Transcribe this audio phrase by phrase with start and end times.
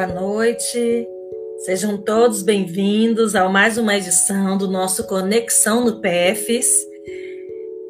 [0.00, 1.06] boa noite.
[1.58, 6.86] Sejam todos bem-vindos a mais uma edição do nosso Conexão no PEFs.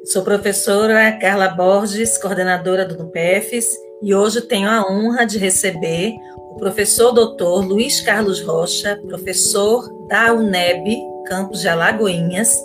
[0.06, 3.64] Sou professora Carla Borges, coordenadora do NUPEFs,
[4.02, 10.32] e hoje tenho a honra de receber o professor doutor Luiz Carlos Rocha, professor da
[10.32, 12.58] UNEB, campus de Alagoinhas,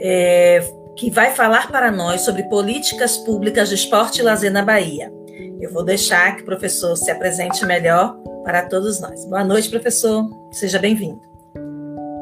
[0.00, 5.12] é, que vai falar para nós sobre políticas públicas de esporte e lazer na Bahia.
[5.60, 8.16] Eu vou deixar que o professor se apresente melhor
[8.48, 9.26] para todos nós.
[9.26, 10.26] Boa noite, professor.
[10.50, 11.20] Seja bem-vindo.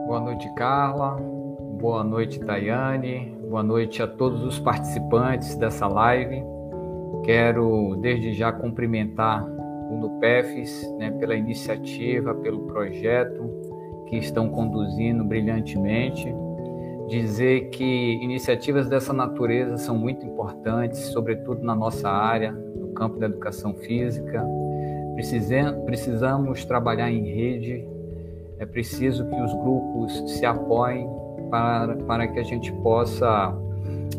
[0.09, 1.15] Boa noite, Carla.
[1.81, 3.33] Boa noite, Tayane.
[3.49, 6.43] Boa noite a todos os participantes dessa live.
[7.23, 13.49] Quero, desde já, cumprimentar o NUPEFs né, pela iniciativa, pelo projeto
[14.09, 16.35] que estão conduzindo brilhantemente.
[17.07, 22.53] Dizer que iniciativas dessa natureza são muito importantes, sobretudo na nossa área,
[22.97, 24.45] campo da educação física.
[25.17, 27.87] Precisamos trabalhar em rede,
[28.59, 31.09] é preciso que os grupos se apoiem
[31.51, 33.55] para, para que a gente possa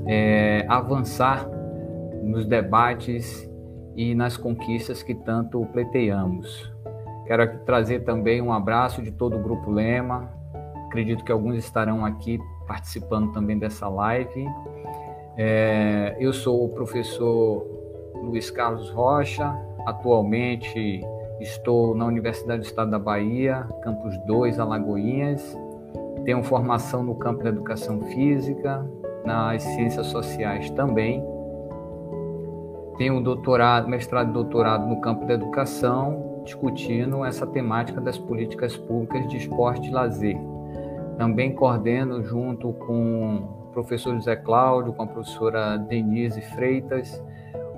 [0.05, 1.47] é, avançar
[2.23, 3.49] nos debates
[3.95, 6.71] e nas conquistas que tanto pleiteamos.
[7.25, 10.29] Quero aqui trazer também um abraço de todo o Grupo Lema.
[10.85, 14.47] Acredito que alguns estarão aqui participando também dessa live.
[15.35, 17.65] É, eu sou o professor
[18.23, 19.66] Luiz Carlos Rocha.
[19.87, 20.99] Atualmente
[21.39, 25.57] estou na Universidade do Estado da Bahia, campus 2, Alagoinhas.
[26.25, 28.85] Tenho formação no campo da educação física,
[29.23, 31.23] nas ciências sociais também.
[32.97, 39.25] Tenho doutorado, mestrado e doutorado no campo da educação, discutindo essa temática das políticas públicas
[39.29, 40.37] de esporte e lazer.
[41.17, 47.23] Também coordeno junto com o professor José Cláudio, com a professora Denise Freitas,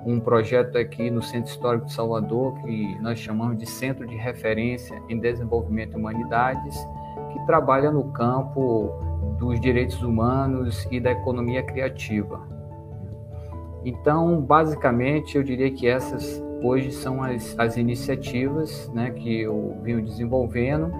[0.04, 5.00] um projeto aqui no Centro Histórico de Salvador, que nós chamamos de Centro de Referência
[5.08, 6.76] em Desenvolvimento e Humanidades,
[7.32, 8.92] que trabalha no campo
[9.38, 12.40] dos direitos humanos e da economia criativa.
[13.84, 20.02] Então, basicamente, eu diria que essas hoje são as, as iniciativas né, que eu venho
[20.02, 20.92] desenvolvendo,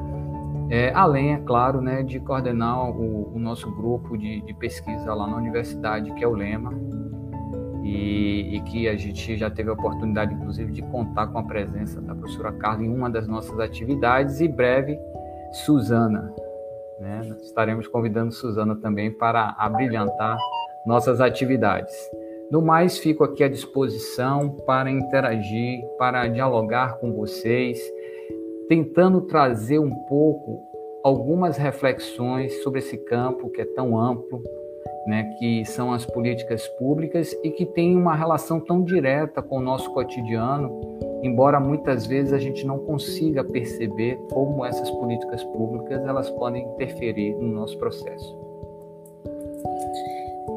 [0.71, 5.27] é, além, é claro, né, de coordenar o, o nosso grupo de, de pesquisa lá
[5.27, 6.73] na universidade, que é o LEMA,
[7.83, 12.01] e, e, que a gente já teve a oportunidade, inclusive, de contar com a presença
[12.01, 14.99] da professora Carla em uma das nossas atividades e breve
[15.65, 16.33] Suzana.
[17.01, 17.21] Né?
[17.43, 20.37] Estaremos convidando Suzana também para abrilhantar
[20.87, 21.95] nossas atividades.
[22.51, 27.81] No mais, fico aqui à disposição para interagir, para dialogar com vocês,
[28.69, 30.61] tentando trazer um pouco
[31.03, 34.43] algumas reflexões sobre esse campo que é tão amplo,
[35.07, 39.63] né, que são as políticas públicas e que têm uma relação tão direta com o
[39.63, 46.31] nosso cotidiano, embora muitas vezes a gente não consiga perceber como essas políticas públicas elas
[46.31, 48.39] podem interferir no nosso processo.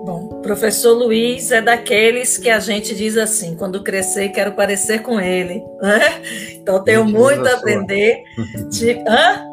[0.06, 5.20] Bom, professor Luiz é daqueles que a gente diz assim, quando crescer quero parecer com
[5.20, 5.64] ele.
[5.84, 6.00] Né?
[6.56, 8.24] Então tenho Gentileza muito a aprender.
[8.70, 8.92] De...
[9.08, 9.46] Hã?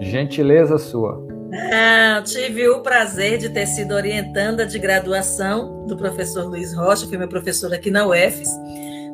[0.00, 1.29] Gentileza sua.
[1.52, 7.18] Ah, tive o prazer de ter sido orientanda de graduação do professor Luiz Rocha, fui
[7.18, 8.48] meu professor aqui na UFES,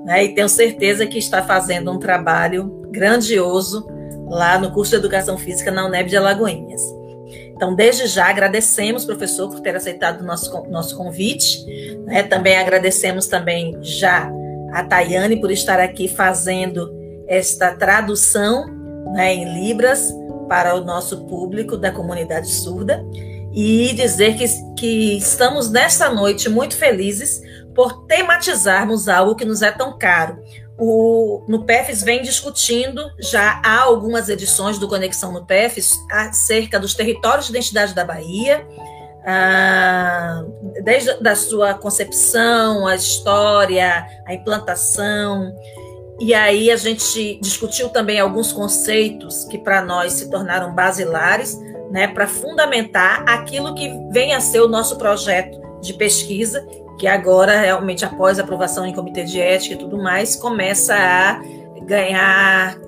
[0.05, 3.87] né, e tenho certeza que está fazendo um trabalho grandioso
[4.29, 6.83] lá no curso de Educação Física na UNEB de Alagoinhas.
[7.57, 11.65] Então, desde já, agradecemos, professor, por ter aceitado o nosso, nosso convite.
[12.05, 12.23] Né?
[12.23, 14.31] Também agradecemos também já
[14.73, 16.95] a Tayane por estar aqui fazendo
[17.27, 18.67] esta tradução
[19.15, 20.13] né, em Libras
[20.47, 23.05] para o nosso público da comunidade surda
[23.53, 24.45] e dizer que,
[24.77, 27.41] que estamos nesta noite muito felizes
[27.75, 30.39] por tematizarmos algo que nos é tão caro.
[30.79, 36.95] O, no PEFs vem discutindo, já há algumas edições do Conexão no PEFs, acerca dos
[36.95, 38.67] territórios de identidade da Bahia,
[39.27, 40.45] ah,
[40.85, 45.53] desde a sua concepção, a história, a implantação,
[46.19, 51.59] e aí a gente discutiu também alguns conceitos que para nós se tornaram basilares,
[51.91, 56.67] né, para fundamentar aquilo que vem a ser o nosso projeto de pesquisa,
[56.99, 61.41] que agora realmente após aprovação em comitê de ética e tudo mais, começa a
[61.85, 62.79] ganhar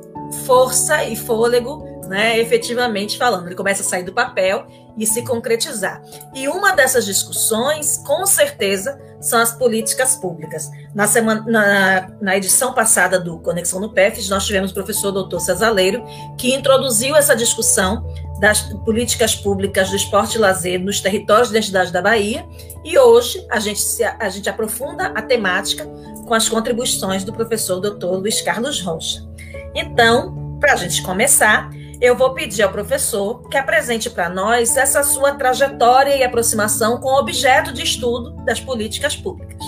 [0.46, 3.46] força e fôlego, né, efetivamente falando.
[3.46, 4.66] Ele começa a sair do papel
[4.96, 6.02] e se concretizar.
[6.34, 10.70] E uma dessas discussões, com certeza, são as políticas públicas.
[10.94, 15.40] Na, semana, na, na edição passada do Conexão no PEFs, nós tivemos o professor doutor
[15.40, 16.04] Cesaleiro,
[16.36, 18.06] que introduziu essa discussão
[18.40, 22.46] das políticas públicas do esporte e lazer nos territórios de identidade da Bahia,
[22.84, 25.84] e hoje a gente, se, a gente aprofunda a temática
[26.26, 29.26] com as contribuições do professor doutor Luiz Carlos Rocha.
[29.74, 31.70] Então, para a gente começar,
[32.00, 37.08] eu vou pedir ao professor que apresente para nós essa sua trajetória e aproximação com
[37.08, 39.60] o objeto de estudo das políticas públicas.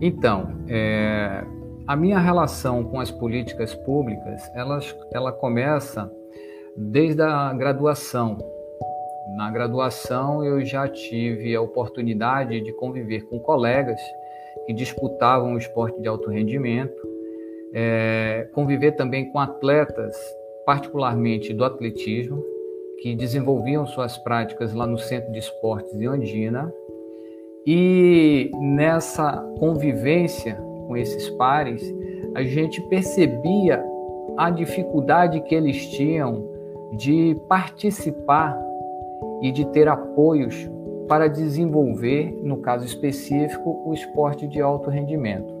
[0.00, 1.44] Então, é,
[1.86, 4.80] a minha relação com as políticas públicas, ela,
[5.12, 6.10] ela começa
[6.76, 8.38] desde a graduação.
[9.36, 14.00] Na graduação, eu já tive a oportunidade de conviver com colegas
[14.66, 17.00] que disputavam o esporte de alto rendimento,
[17.72, 20.16] é, conviver também com atletas,
[20.70, 22.40] particularmente do atletismo,
[23.02, 26.72] que desenvolviam suas práticas lá no Centro de Esportes de Ondina.
[27.66, 30.54] E nessa convivência
[30.86, 31.82] com esses pares,
[32.36, 33.84] a gente percebia
[34.36, 36.48] a dificuldade que eles tinham
[36.96, 38.56] de participar
[39.42, 40.70] e de ter apoios
[41.08, 45.59] para desenvolver, no caso específico, o esporte de alto rendimento.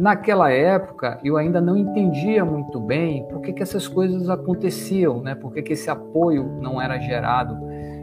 [0.00, 5.34] Naquela época, eu ainda não entendia muito bem por que, que essas coisas aconteciam, né?
[5.34, 7.54] por que, que esse apoio não era gerado,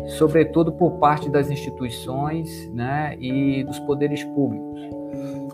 [0.06, 3.18] sobretudo por parte das instituições né?
[3.20, 4.80] e dos poderes públicos.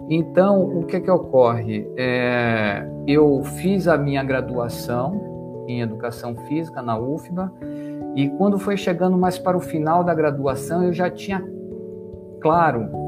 [0.10, 1.88] Então, o que, que ocorre?
[1.96, 7.54] É, eu fiz a minha graduação em Educação Física na UFBA,
[8.18, 11.42] e quando foi chegando mais para o final da graduação, eu já tinha
[12.42, 13.03] claro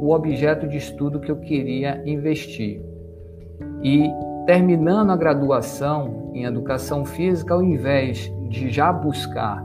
[0.00, 2.82] o objeto de estudo que eu queria investir.
[3.82, 4.08] E
[4.46, 9.64] terminando a graduação em educação física, ao invés de já buscar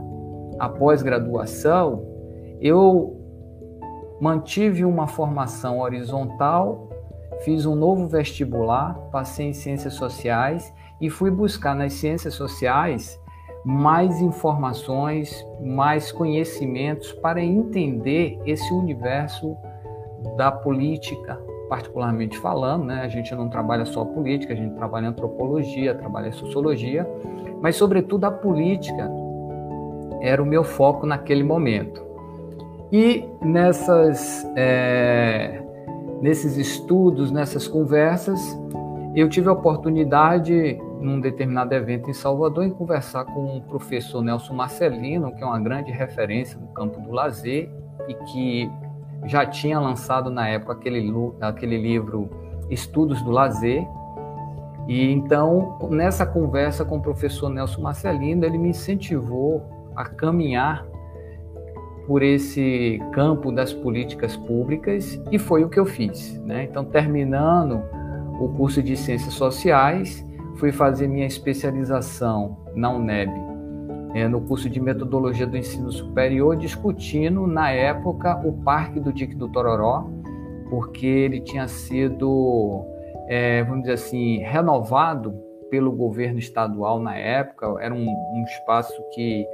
[0.58, 2.04] a pós-graduação,
[2.60, 3.18] eu
[4.20, 6.88] mantive uma formação horizontal,
[7.44, 13.20] fiz um novo vestibular, passei em ciências sociais e fui buscar nas ciências sociais
[13.64, 19.56] mais informações, mais conhecimentos para entender esse universo
[20.36, 23.02] da política, particularmente falando, né?
[23.02, 27.08] A gente não trabalha só política, a gente trabalha antropologia, trabalha sociologia,
[27.60, 29.10] mas sobretudo a política
[30.20, 32.02] era o meu foco naquele momento.
[32.92, 35.62] E nessas, é,
[36.20, 38.38] nesses estudos, nessas conversas,
[39.14, 44.54] eu tive a oportunidade num determinado evento em Salvador, em conversar com o professor Nelson
[44.54, 47.68] Marcelino, que é uma grande referência no campo do lazer
[48.08, 48.70] e que
[49.24, 52.28] já tinha lançado na época aquele, aquele livro
[52.70, 53.86] Estudos do Lazer.
[54.88, 59.62] E então, nessa conversa com o professor Nelson Marcelino, ele me incentivou
[59.94, 60.84] a caminhar
[62.06, 66.36] por esse campo das políticas públicas e foi o que eu fiz.
[66.44, 66.64] Né?
[66.64, 67.82] Então, terminando
[68.40, 70.26] o curso de Ciências Sociais,
[70.56, 73.30] fui fazer minha especialização na UNEB,
[74.14, 79.34] é, no curso de Metodologia do Ensino Superior, discutindo, na época, o Parque do Dique
[79.34, 80.04] do Tororó,
[80.68, 82.84] porque ele tinha sido,
[83.28, 85.34] é, vamos dizer assim, renovado
[85.70, 89.46] pelo governo estadual na época, era um, um espaço que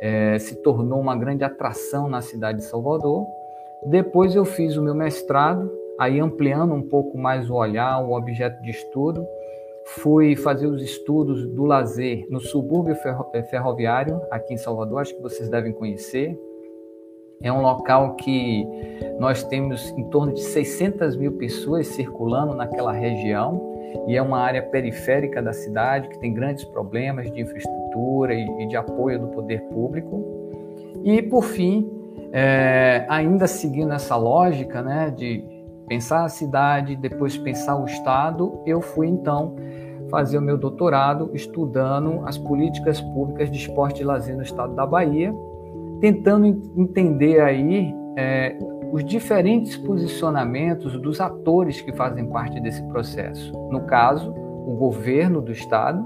[0.00, 3.26] é, se tornou uma grande atração na cidade de Salvador.
[3.86, 8.60] Depois eu fiz o meu mestrado, aí ampliando um pouco mais o olhar, o objeto
[8.62, 9.26] de estudo,
[9.84, 12.96] fui fazer os estudos do lazer no subúrbio
[13.34, 16.38] eh, ferroviário, aqui em Salvador, acho que vocês devem conhecer.
[17.42, 18.64] É um local que
[19.18, 23.72] nós temos em torno de 600 mil pessoas circulando naquela região
[24.06, 28.76] e é uma área periférica da cidade que tem grandes problemas de infraestrutura e, de
[28.76, 30.24] apoio do poder público.
[31.04, 31.90] E, por fim,
[32.32, 35.44] é, ainda seguindo essa lógica né, de
[35.92, 39.54] pensar a cidade, depois pensar o Estado, eu fui então
[40.10, 44.86] fazer o meu doutorado estudando as políticas públicas de esporte e lazer no estado da
[44.86, 45.34] Bahia,
[46.00, 48.56] tentando entender aí é,
[48.90, 53.52] os diferentes posicionamentos dos atores que fazem parte desse processo.
[53.70, 54.32] No caso,
[54.66, 56.02] o governo do estado,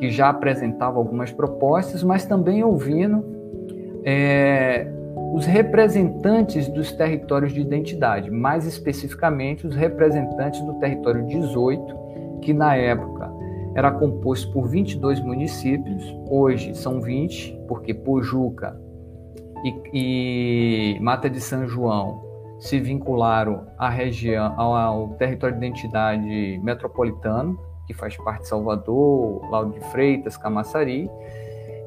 [0.00, 3.24] que já apresentava algumas propostas, mas também ouvindo
[4.04, 4.86] é,
[5.32, 12.76] os representantes dos territórios de identidade, mais especificamente os representantes do território 18, que na
[12.76, 13.32] época
[13.74, 18.78] era composto por 22 municípios, hoje são 20, porque Pojuca
[19.64, 22.20] e, e Mata de São João
[22.58, 29.50] se vincularam à região, ao, ao, território de identidade metropolitano, que faz parte de Salvador,
[29.50, 31.10] Laudo de Freitas, Camaçari.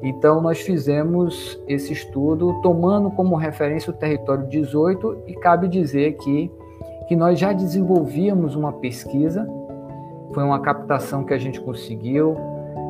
[0.02, 6.50] Então, nós fizemos esse estudo tomando como referência o território 18 e cabe dizer aqui
[7.08, 9.48] que nós já desenvolvíamos uma pesquisa
[10.32, 12.36] foi uma captação que a gente conseguiu,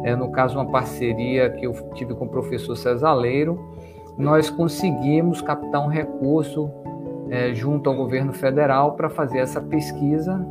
[0.02, 3.56] é, no caso, uma parceria que eu tive com o professor César Leiro.
[4.18, 6.68] Nós conseguimos captar um recurso
[7.30, 10.44] é, junto ao governo federal para fazer essa pesquisa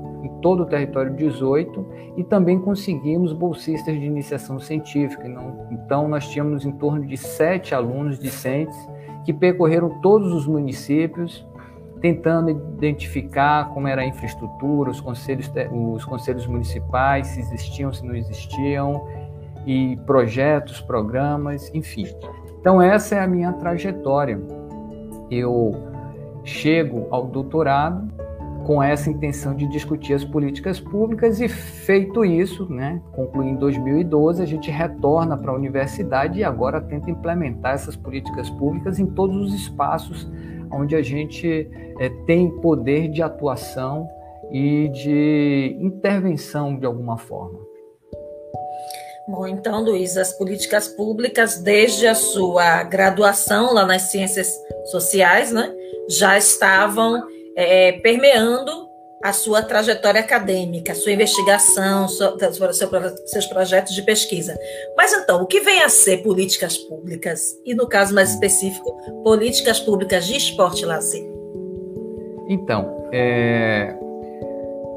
[0.45, 1.87] todo o território 18
[2.17, 5.27] e também conseguimos bolsistas de iniciação científica.
[5.71, 8.77] Então, nós tínhamos em torno de sete alunos discentes
[9.25, 11.43] que percorreram todos os municípios,
[11.99, 18.13] tentando identificar como era a infraestrutura, os conselhos, os conselhos municipais, se existiam, se não
[18.13, 19.03] existiam,
[19.65, 22.05] e projetos, programas, enfim.
[22.59, 24.39] Então, essa é a minha trajetória.
[25.31, 25.71] Eu
[26.43, 28.13] chego ao doutorado
[28.65, 34.41] com essa intenção de discutir as políticas públicas e feito isso, né, concluindo em 2012,
[34.41, 39.35] a gente retorna para a universidade e agora tenta implementar essas políticas públicas em todos
[39.35, 40.27] os espaços
[40.71, 41.69] onde a gente
[41.99, 44.09] é, tem poder de atuação
[44.51, 47.59] e de intervenção de alguma forma.
[49.27, 54.51] Bom, então, Luiz, as políticas públicas, desde a sua graduação lá nas ciências
[54.85, 55.71] sociais, né,
[56.07, 58.89] já estavam é, permeando
[59.23, 62.37] a sua trajetória acadêmica, a sua investigação, seu,
[63.25, 64.55] seus projetos de pesquisa.
[64.95, 67.41] Mas então, o que vem a ser políticas públicas?
[67.65, 68.91] E no caso mais específico,
[69.23, 71.25] políticas públicas de esporte e lazer?
[72.47, 73.95] Então, é,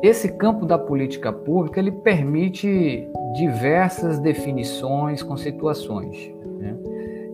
[0.03, 6.31] esse campo da política pública ele permite diversas definições, conceituações.
[6.59, 6.77] Né?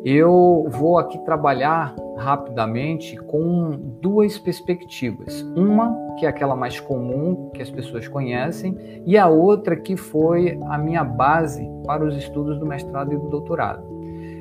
[0.04, 3.70] Eu vou aqui trabalhar rapidamente com
[4.02, 5.40] duas perspectivas.
[5.56, 10.60] Uma, que é aquela mais comum, que as pessoas conhecem, e a outra, que foi
[10.68, 13.82] a minha base para os estudos do mestrado e do doutorado.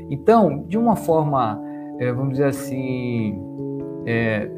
[0.10, 1.62] Então, de uma forma,
[1.98, 3.42] eh, vamos dizer assim,
[4.06, 4.50] é,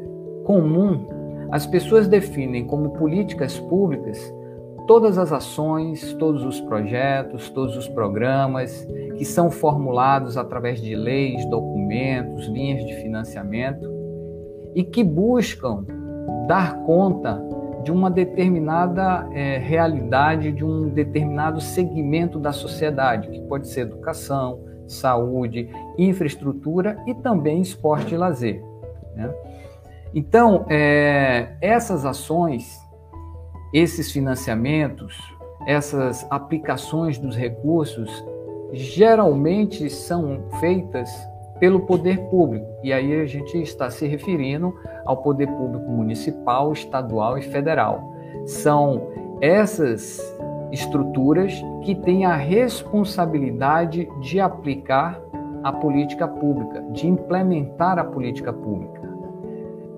[0.44, 1.06] comum,
[1.50, 4.34] as pessoas definem como políticas públicas
[4.86, 11.44] todas as ações, todos os projetos, todos os programas que são formulados através de leis,
[11.46, 13.90] documentos, linhas de financiamento
[14.74, 15.84] e que buscam
[16.46, 17.42] dar conta
[17.82, 24.60] de uma determinada é, realidade, de um determinado segmento da sociedade, que pode ser educação,
[24.86, 28.62] saúde, infraestrutura e também esporte e lazer.
[29.14, 29.32] Né?
[30.14, 32.85] Então, é, essas ações
[33.76, 35.14] esses financiamentos,
[35.66, 38.24] essas aplicações dos recursos,
[38.72, 41.10] geralmente são feitas
[41.60, 42.66] pelo poder público.
[42.82, 48.02] E aí a gente está se referindo ao poder público municipal, estadual e federal.
[48.46, 49.08] São
[49.42, 50.22] essas
[50.72, 51.52] estruturas
[51.82, 55.20] que têm a responsabilidade de aplicar
[55.62, 59.02] a política pública, de implementar a política pública.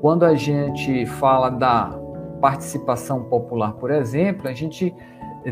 [0.01, 2.08] Quando a gente fala da
[2.41, 4.95] participação popular, por exemplo, a gente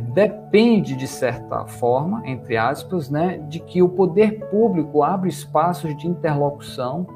[0.00, 6.06] depende, de certa forma, entre aspas, né, de que o poder público abra espaços de
[6.06, 7.06] interlocução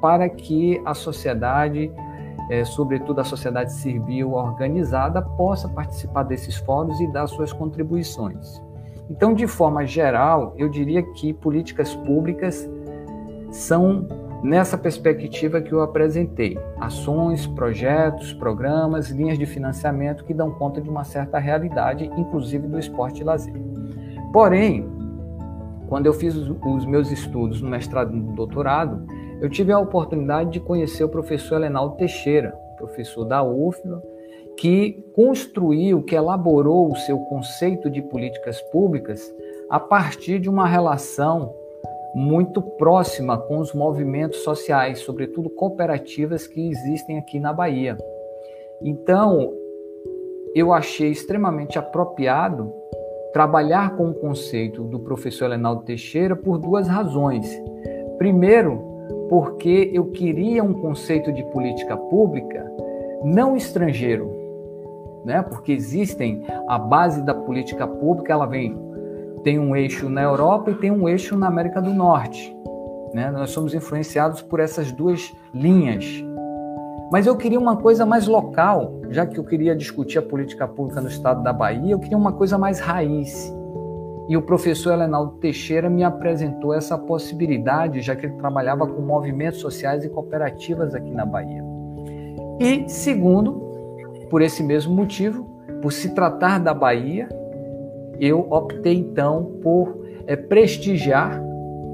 [0.00, 1.90] para que a sociedade,
[2.50, 8.62] é, sobretudo a sociedade civil organizada, possa participar desses fóruns e dar suas contribuições.
[9.10, 12.68] Então, de forma geral, eu diria que políticas públicas
[13.50, 14.06] são
[14.42, 20.88] nessa perspectiva que eu apresentei: ações, projetos, programas, linhas de financiamento que dão conta de
[20.88, 23.54] uma certa realidade, inclusive do esporte e lazer.
[24.32, 24.88] Porém,
[25.88, 29.06] quando eu fiz os meus estudos no mestrado e no doutorado,
[29.40, 34.02] eu tive a oportunidade de conhecer o professor Elenaldo Teixeira, professor da UFLA,
[34.58, 39.32] que construiu, que elaborou o seu conceito de políticas públicas
[39.70, 41.54] a partir de uma relação
[42.18, 47.96] muito próxima com os movimentos sociais, sobretudo cooperativas que existem aqui na Bahia.
[48.82, 49.54] Então,
[50.52, 52.72] eu achei extremamente apropriado
[53.32, 57.46] trabalhar com o conceito do professor Leonardo Teixeira por duas razões.
[58.18, 58.82] Primeiro,
[59.28, 62.68] porque eu queria um conceito de política pública
[63.22, 64.28] não estrangeiro,
[65.24, 65.40] né?
[65.42, 68.76] Porque existem a base da política pública, ela vem
[69.48, 72.54] tem um eixo na Europa e tem um eixo na América do Norte.
[73.14, 73.30] Né?
[73.30, 76.22] Nós somos influenciados por essas duas linhas.
[77.10, 81.00] Mas eu queria uma coisa mais local, já que eu queria discutir a política pública
[81.00, 83.50] no estado da Bahia, eu queria uma coisa mais raiz.
[84.28, 89.60] E o professor Helenaldo Teixeira me apresentou essa possibilidade, já que ele trabalhava com movimentos
[89.60, 91.64] sociais e cooperativas aqui na Bahia.
[92.60, 93.62] E, segundo,
[94.28, 95.48] por esse mesmo motivo,
[95.80, 97.30] por se tratar da Bahia,
[98.20, 101.40] eu optei então por é, prestigiar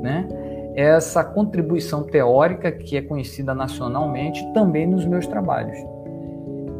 [0.02, 0.28] né,
[0.75, 5.76] essa contribuição teórica que é conhecida nacionalmente também nos meus trabalhos.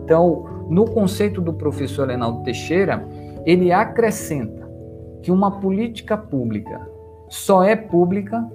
[0.05, 3.07] Então, no conceito do professor Reinaldo Teixeira,
[3.45, 4.69] ele acrescenta
[5.23, 6.89] que uma política pública
[7.29, 8.47] só é pública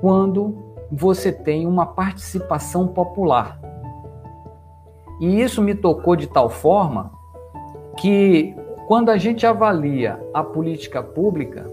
[0.00, 3.60] quando você tem uma participação popular.
[5.20, 7.10] E isso me tocou de tal forma
[7.96, 8.54] que
[8.86, 11.66] quando a gente avalia a política pública,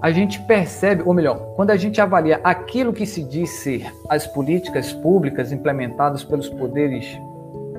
[0.00, 4.26] a gente percebe, ou melhor, quando a gente avalia aquilo que se diz ser as
[4.26, 7.06] políticas públicas implementadas pelos poderes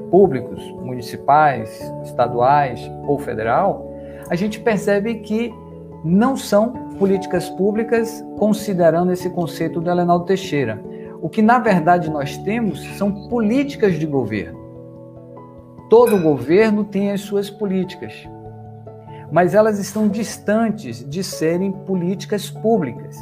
[0.10, 3.94] públicos, municipais, estaduais ou federal,
[4.30, 5.54] a gente percebe que
[6.04, 10.82] não são políticas públicas considerando esse conceito do Elenaldo Teixeira.
[11.22, 14.63] O que na verdade nós temos são políticas de governo.
[15.94, 18.28] Todo governo tem as suas políticas
[19.32, 23.18] mas elas estão distantes de serem políticas públicas,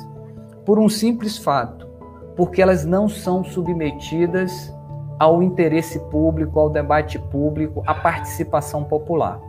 [0.66, 1.88] por um simples fato,
[2.36, 4.74] porque elas não são submetidas
[5.20, 9.40] ao interesse público, ao debate público, à participação popular.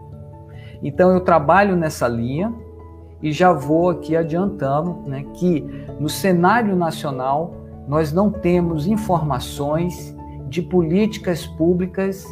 [0.82, 2.52] Então eu trabalho nessa linha
[3.22, 5.60] e já vou aqui adiantando né, que
[5.98, 7.54] no cenário nacional
[7.88, 10.16] nós não temos informações
[10.48, 12.24] de políticas públicas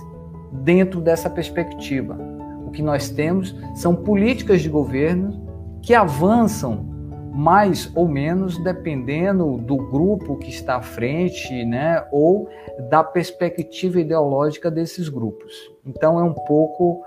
[0.52, 2.18] dentro dessa perspectiva.
[2.66, 5.48] O que nós temos são políticas de governo
[5.82, 6.88] que avançam
[7.32, 12.48] mais ou menos dependendo do grupo que está à frente, né, ou
[12.88, 15.54] da perspectiva ideológica desses grupos.
[15.86, 17.02] Então é um pouco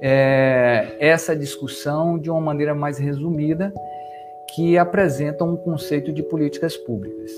[0.00, 3.72] é, essa discussão de uma maneira mais resumida
[4.54, 7.30] que apresenta um conceito de políticas públicas.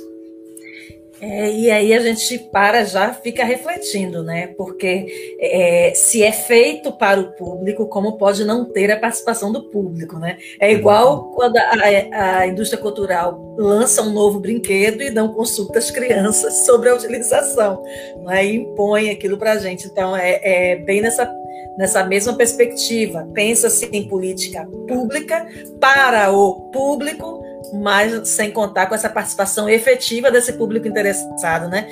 [1.21, 4.49] É, e aí a gente para já fica refletindo, né?
[4.57, 9.65] Porque é, se é feito para o público, como pode não ter a participação do
[9.65, 10.39] público, né?
[10.61, 15.91] É igual quando a, a indústria cultural lança um novo brinquedo e não consulta as
[15.91, 17.83] crianças sobre a utilização,
[18.25, 18.47] né?
[18.47, 19.87] E impõe aquilo para a gente.
[19.87, 21.29] Então é, é bem nessa
[21.77, 23.29] nessa mesma perspectiva.
[23.33, 25.47] Pensa-se em política pública
[25.81, 27.41] para o público
[27.73, 31.87] mas sem contar com essa participação efetiva desse público interessado, né?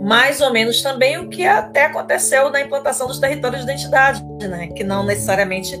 [0.00, 4.68] Mais ou menos também o que até aconteceu na implantação dos territórios de identidade, né?
[4.68, 5.80] Que não necessariamente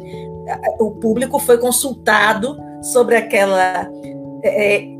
[0.78, 3.88] o público foi consultado sobre aquela
[4.42, 4.92] é, é,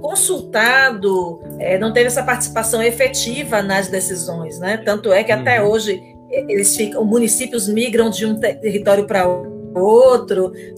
[0.00, 4.78] consultado, é, não teve essa participação efetiva nas decisões, né?
[4.78, 5.70] Tanto é que até uhum.
[5.70, 9.51] hoje eles ficam, municípios migram de um território para outro,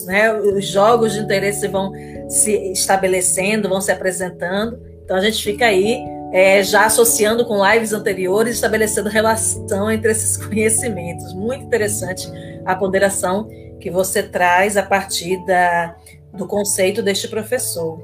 [0.05, 0.33] né?
[0.33, 1.91] Os jogos de interesse vão
[2.29, 4.79] se estabelecendo, vão se apresentando.
[5.03, 10.37] Então a gente fica aí é, já associando com lives anteriores, estabelecendo relação entre esses
[10.43, 11.33] conhecimentos.
[11.33, 12.29] Muito interessante
[12.65, 13.47] a ponderação
[13.79, 15.95] que você traz a partir da,
[16.33, 17.99] do conceito deste professor.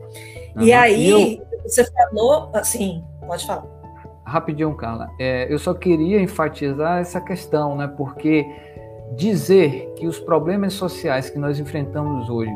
[0.55, 0.63] Uhum.
[0.63, 1.47] E aí, eu...
[1.63, 3.65] você falou, assim, pode falar.
[4.23, 5.09] Rapidinho, Carla.
[5.19, 7.91] É, eu só queria enfatizar essa questão, né?
[7.97, 8.45] Porque
[9.15, 12.51] dizer que os problemas sociais que nós enfrentamos hoje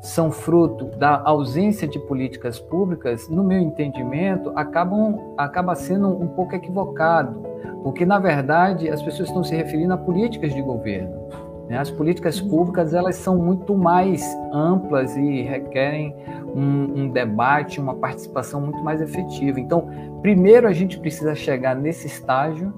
[0.00, 6.54] são fruto da ausência de políticas públicas, no meu entendimento, acabam acaba sendo um pouco
[6.54, 7.42] equivocado,
[7.82, 11.26] porque na verdade as pessoas estão se referindo a políticas de governo.
[11.68, 11.78] Né?
[11.78, 16.14] As políticas públicas elas são muito mais amplas e requerem
[16.54, 19.58] um, um debate, uma participação muito mais efetiva.
[19.58, 19.88] Então,
[20.22, 22.72] primeiro a gente precisa chegar nesse estágio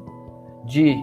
[0.64, 0.96] de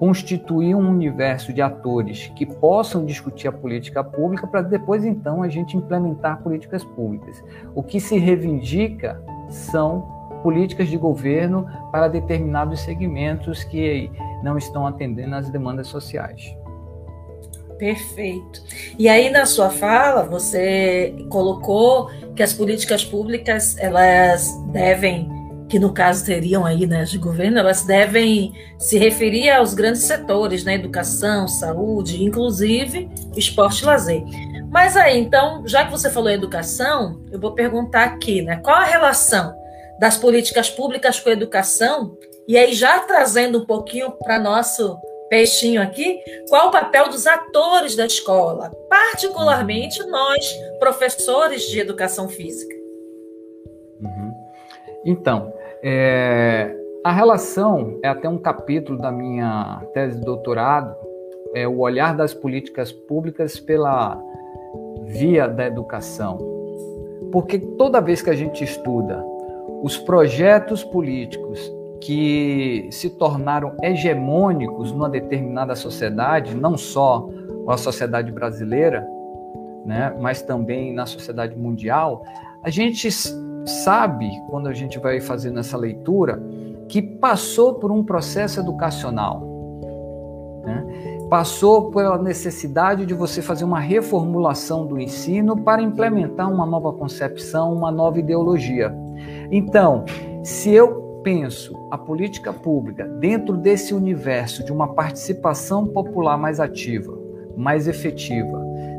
[0.00, 5.48] constituir um universo de atores que possam discutir a política pública para depois então a
[5.50, 7.44] gente implementar políticas públicas.
[7.74, 14.10] O que se reivindica são políticas de governo para determinados segmentos que
[14.42, 16.56] não estão atendendo às demandas sociais.
[17.76, 18.62] Perfeito.
[18.98, 25.39] E aí na sua fala você colocou que as políticas públicas elas devem
[25.70, 30.64] que no caso teriam aí né, de governo, elas devem se referir aos grandes setores,
[30.64, 34.24] né, educação, saúde, inclusive esporte e lazer.
[34.68, 38.76] Mas aí, então, já que você falou em educação, eu vou perguntar aqui, né, qual
[38.76, 39.54] a relação
[40.00, 42.18] das políticas públicas com a educação?
[42.48, 47.94] E aí, já trazendo um pouquinho para nosso peixinho aqui, qual o papel dos atores
[47.94, 50.44] da escola, particularmente nós,
[50.80, 52.74] professores de educação física?
[54.00, 54.34] Uhum.
[55.04, 60.94] Então, é, a relação é até um capítulo da minha tese de doutorado,
[61.54, 64.20] é o olhar das políticas públicas pela
[65.06, 66.38] via da educação.
[67.32, 69.24] Porque toda vez que a gente estuda
[69.82, 77.28] os projetos políticos que se tornaram hegemônicos numa determinada sociedade, não só
[77.68, 79.06] a sociedade brasileira,
[79.84, 82.22] né, mas também na sociedade mundial,
[82.62, 83.08] a gente
[83.64, 86.42] sabe, quando a gente vai fazendo essa leitura,
[86.88, 89.42] que passou por um processo educacional.
[90.64, 91.18] Né?
[91.30, 97.72] Passou pela necessidade de você fazer uma reformulação do ensino para implementar uma nova concepção,
[97.72, 98.92] uma nova ideologia.
[99.50, 100.04] Então,
[100.42, 107.16] se eu penso a política pública dentro desse universo de uma participação popular mais ativa,
[107.56, 108.58] mais efetiva,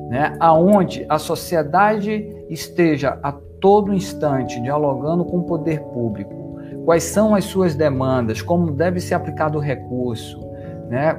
[0.10, 0.36] né?
[0.40, 7.46] aonde a sociedade esteja a todo instante dialogando com o poder público, quais são as
[7.46, 10.42] suas demandas, como deve ser aplicado o recurso,
[10.90, 11.14] né?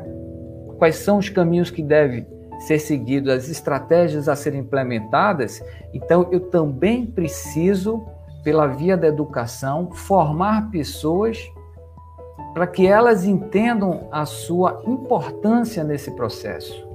[0.77, 2.27] quais são os caminhos que devem
[2.67, 5.63] ser seguidos, as estratégias a serem implementadas,
[5.95, 8.05] então eu também preciso,
[8.45, 11.39] pela via da educação, formar pessoas
[12.53, 16.92] para que elas entendam a sua importância nesse processo.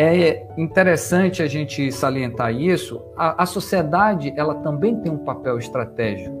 [0.00, 3.02] É interessante a gente salientar isso.
[3.16, 6.38] A, a sociedade ela também tem um papel estratégico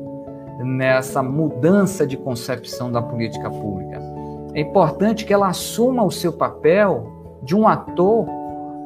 [0.64, 4.00] nessa mudança de concepção da política pública.
[4.54, 8.26] É importante que ela assuma o seu papel de um ator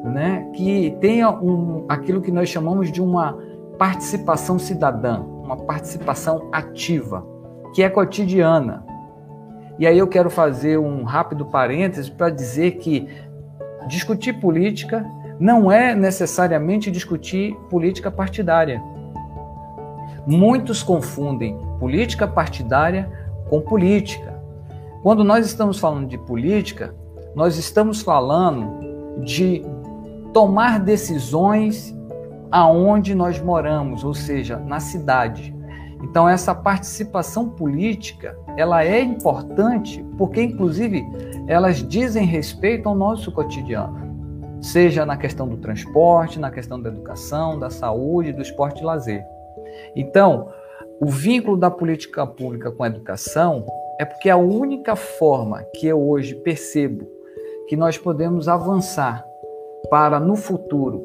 [0.03, 3.37] né, que tenha um, aquilo que nós chamamos de uma
[3.77, 7.25] participação cidadã, uma participação ativa,
[7.73, 8.85] que é cotidiana.
[9.79, 13.07] E aí eu quero fazer um rápido parêntese para dizer que
[13.87, 15.05] discutir política
[15.39, 18.81] não é necessariamente discutir política partidária.
[20.25, 23.11] Muitos confundem política partidária
[23.49, 24.33] com política.
[25.01, 26.95] Quando nós estamos falando de política,
[27.35, 29.61] nós estamos falando de
[30.33, 31.93] tomar decisões
[32.51, 35.53] aonde nós moramos, ou seja, na cidade.
[36.03, 41.03] Então essa participação política, ela é importante porque inclusive
[41.47, 44.01] elas dizem respeito ao nosso cotidiano.
[44.61, 49.23] Seja na questão do transporte, na questão da educação, da saúde, do esporte e lazer.
[49.95, 50.49] Então,
[51.01, 53.65] o vínculo da política pública com a educação
[53.99, 57.05] é porque é a única forma que eu hoje percebo
[57.67, 59.25] que nós podemos avançar
[59.89, 61.03] para no futuro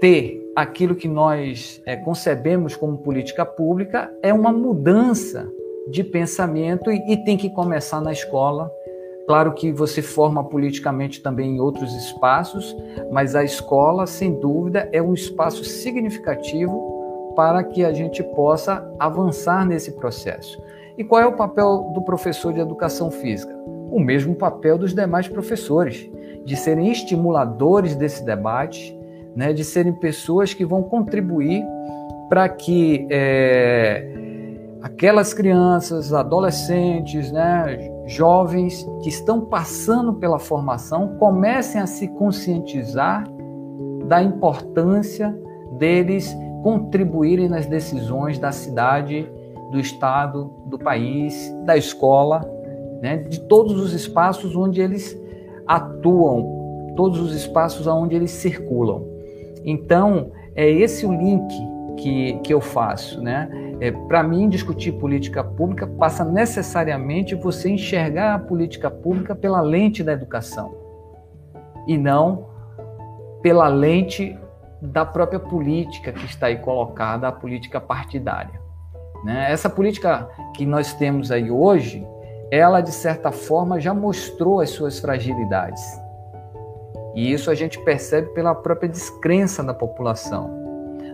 [0.00, 5.48] ter aquilo que nós é, concebemos como política pública é uma mudança
[5.90, 8.70] de pensamento e, e, tem que começar na escola.
[9.26, 12.74] Claro que você forma politicamente também em outros espaços,
[13.12, 19.66] mas a escola, sem dúvida, é um espaço significativo para que a gente possa avançar
[19.66, 20.60] nesse processo.
[20.96, 23.54] E qual é o papel do professor de educação física?
[23.90, 26.10] O mesmo papel dos demais professores,
[26.44, 28.98] de serem estimuladores desse debate,
[29.36, 31.62] né, de serem pessoas que vão contribuir
[32.28, 34.17] para que é,
[34.82, 43.24] aquelas crianças, adolescentes, né, jovens que estão passando pela formação comecem a se conscientizar
[44.06, 45.36] da importância
[45.78, 49.30] deles contribuírem nas decisões da cidade,
[49.70, 52.40] do estado, do país, da escola,
[53.02, 55.18] né, de todos os espaços onde eles
[55.66, 59.04] atuam, todos os espaços onde eles circulam.
[59.64, 61.46] Então, é esse o link
[61.96, 63.48] que, que eu faço, né?
[63.80, 70.02] É, Para mim, discutir política pública passa necessariamente você enxergar a política pública pela lente
[70.02, 70.74] da educação
[71.86, 72.48] e não
[73.40, 74.36] pela lente
[74.82, 78.60] da própria política que está aí colocada, a política partidária.
[79.24, 79.50] Né?
[79.50, 82.06] Essa política que nós temos aí hoje,
[82.50, 85.82] ela de certa forma já mostrou as suas fragilidades.
[87.14, 90.50] E isso a gente percebe pela própria descrença da população.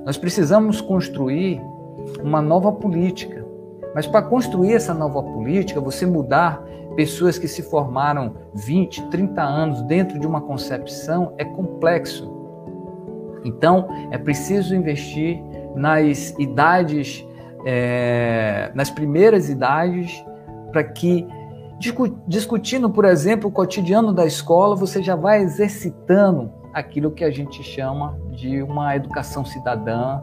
[0.04, 1.62] Nós precisamos construir
[2.22, 3.44] uma nova política.
[3.94, 6.62] Mas para construir essa nova política, você mudar
[6.96, 12.32] pessoas que se formaram 20, 30 anos dentro de uma concepção é complexo.
[13.44, 15.42] Então, é preciso investir
[15.74, 17.26] nas idades,
[17.66, 20.24] é, nas primeiras idades,
[20.72, 21.26] para que,
[22.26, 27.62] discutindo, por exemplo, o cotidiano da escola, você já vai exercitando aquilo que a gente
[27.62, 30.22] chama de uma educação cidadã,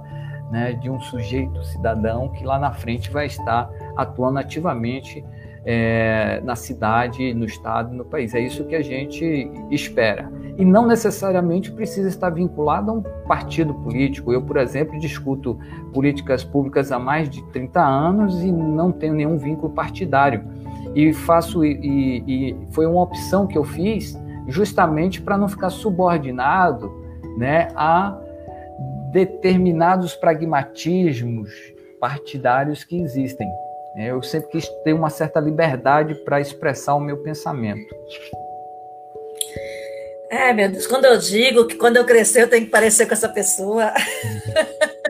[0.51, 5.23] né, de um sujeito cidadão que lá na frente vai estar atuando ativamente
[5.63, 8.33] é, na cidade, no estado, no país.
[8.33, 10.29] É isso que a gente espera.
[10.57, 14.33] E não necessariamente precisa estar vinculado a um partido político.
[14.33, 15.57] Eu, por exemplo, discuto
[15.93, 20.43] políticas públicas há mais de 30 anos e não tenho nenhum vínculo partidário.
[20.93, 26.91] E faço e, e foi uma opção que eu fiz justamente para não ficar subordinado
[27.37, 28.17] né, a
[29.11, 31.49] determinados pragmatismos
[31.99, 33.47] partidários que existem.
[33.95, 37.93] Eu sempre quis ter uma certa liberdade para expressar o meu pensamento.
[40.29, 43.13] É, meu Deus, quando eu digo que quando eu crescer eu tenho que parecer com
[43.13, 43.93] essa pessoa.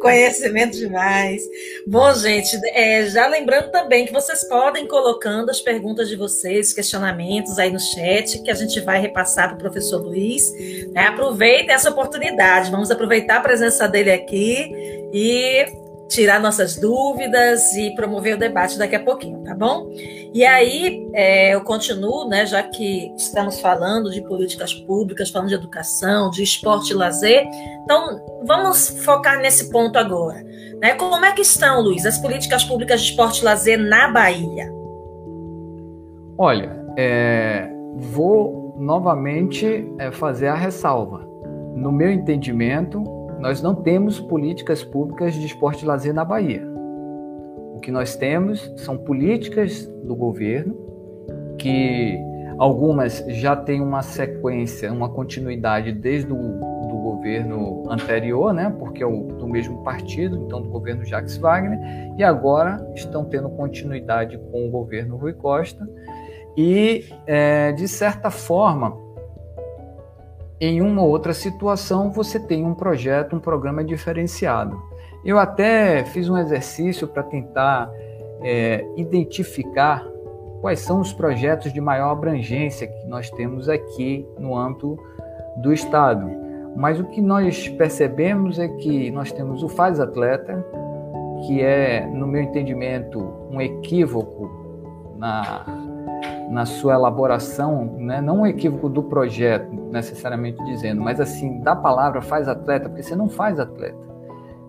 [0.00, 1.42] conhecimento demais.
[1.86, 7.58] Bom, gente, é, já lembrando também que vocês podem colocando as perguntas de vocês, questionamentos
[7.58, 10.52] aí no chat, que a gente vai repassar para o professor Luiz.
[10.92, 11.06] Né?
[11.06, 14.72] Aproveitem essa oportunidade, vamos aproveitar a presença dele aqui
[15.12, 15.66] e
[16.10, 19.88] tirar nossas dúvidas e promover o debate daqui a pouquinho, tá bom?
[20.34, 25.54] E aí é, eu continuo, né, já que estamos falando de políticas públicas, falando de
[25.54, 27.46] educação, de esporte e lazer,
[27.84, 30.42] então vamos focar nesse ponto agora.
[30.82, 30.94] Né?
[30.94, 34.68] Como é que estão, Luiz, as políticas públicas de esporte e lazer na Bahia?
[36.36, 41.28] Olha, é, vou novamente é, fazer a ressalva.
[41.76, 43.04] No meu entendimento,
[43.40, 46.62] nós não temos políticas públicas de esporte e lazer na Bahia.
[47.74, 50.76] O que nós temos são políticas do governo,
[51.58, 52.18] que
[52.58, 59.06] algumas já têm uma sequência, uma continuidade desde o do governo anterior, né, porque é
[59.06, 61.78] o, do mesmo partido, então do governo Jacques Wagner,
[62.18, 65.88] e agora estão tendo continuidade com o governo Rui Costa,
[66.56, 68.96] e, é, de certa forma,
[70.60, 74.80] em uma outra situação, você tem um projeto, um programa diferenciado.
[75.24, 77.90] Eu até fiz um exercício para tentar
[78.42, 80.06] é, identificar
[80.60, 84.98] quais são os projetos de maior abrangência que nós temos aqui no âmbito
[85.56, 86.30] do Estado.
[86.76, 90.64] Mas o que nós percebemos é que nós temos o Faz Atleta,
[91.46, 93.18] que é, no meu entendimento,
[93.50, 94.50] um equívoco
[95.16, 95.64] na,
[96.50, 98.20] na sua elaboração, né?
[98.20, 103.14] não um equívoco do projeto, necessariamente dizendo, mas assim, da palavra faz atleta, porque você
[103.14, 103.96] não faz atleta.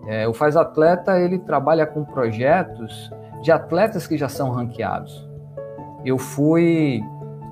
[0.06, 3.10] É, o faz atleta, ele trabalha com projetos
[3.42, 5.28] de atletas que já são ranqueados.
[6.04, 7.02] Eu fui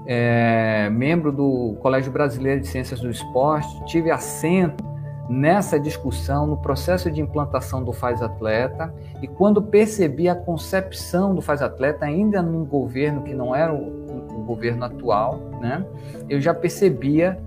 [0.06, 4.84] é, membro do Colégio Brasileiro de Ciências do Esporte, tive assento
[5.28, 11.40] nessa discussão, no processo de implantação do Faz Atleta, e quando percebi a concepção do
[11.40, 13.99] Faz Atleta, ainda num governo que não era o,
[14.54, 15.84] governo atual, né,
[16.28, 17.38] eu já percebia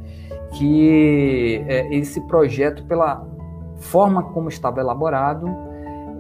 [0.58, 3.26] que é, esse projeto, pela
[3.78, 5.48] forma como estava elaborado,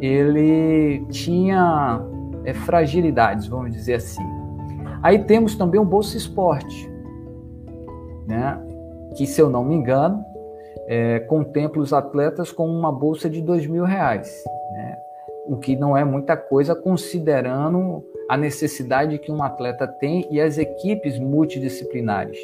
[0.02, 2.02] ele tinha
[2.43, 4.24] é, fragilidades, vamos dizer assim.
[5.02, 6.91] Aí temos também o Bolsa Esporte,
[8.28, 8.60] né,
[9.15, 10.24] que, se eu não me engano,
[10.88, 14.43] é, contempla os atletas com uma bolsa de dois mil reais,
[14.74, 14.98] né?
[15.46, 20.58] O que não é muita coisa considerando a necessidade que um atleta tem e as
[20.58, 22.38] equipes multidisciplinares.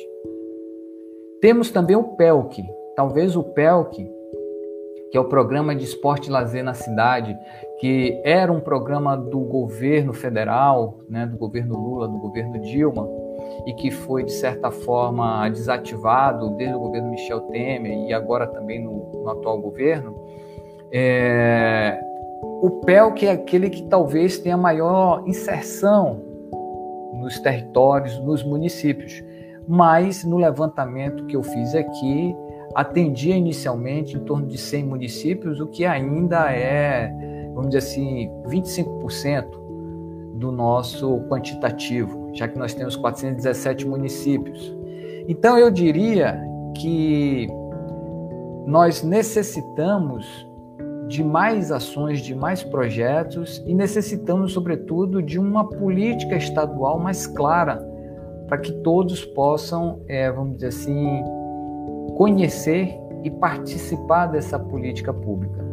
[1.42, 2.64] Temos também o PELC,
[2.96, 4.10] talvez o PELC,
[5.10, 7.36] que é o Programa de Esporte e Lazer na Cidade,
[7.80, 13.08] que era um programa do governo federal, né, do governo Lula, do governo Dilma,
[13.66, 18.84] e que foi, de certa forma, desativado desde o governo Michel Temer e agora também
[18.84, 20.16] no, no atual governo,
[20.92, 22.00] é,
[22.62, 26.22] o PEL, que é aquele que talvez tenha maior inserção
[27.14, 29.24] nos territórios, nos municípios.
[29.68, 32.36] Mas no levantamento que eu fiz aqui,
[32.76, 37.12] atendia inicialmente em torno de 100 municípios, o que ainda é,
[37.54, 39.46] vamos dizer assim, 25%
[40.36, 44.76] do nosso quantitativo, já que nós temos 417 municípios.
[45.28, 46.42] Então eu diria
[46.76, 47.48] que
[48.66, 50.49] nós necessitamos
[51.10, 57.84] de mais ações, de mais projetos e necessitamos, sobretudo, de uma política estadual mais clara
[58.48, 61.24] para que todos possam, é, vamos dizer assim,
[62.16, 65.68] conhecer e participar dessa política pública.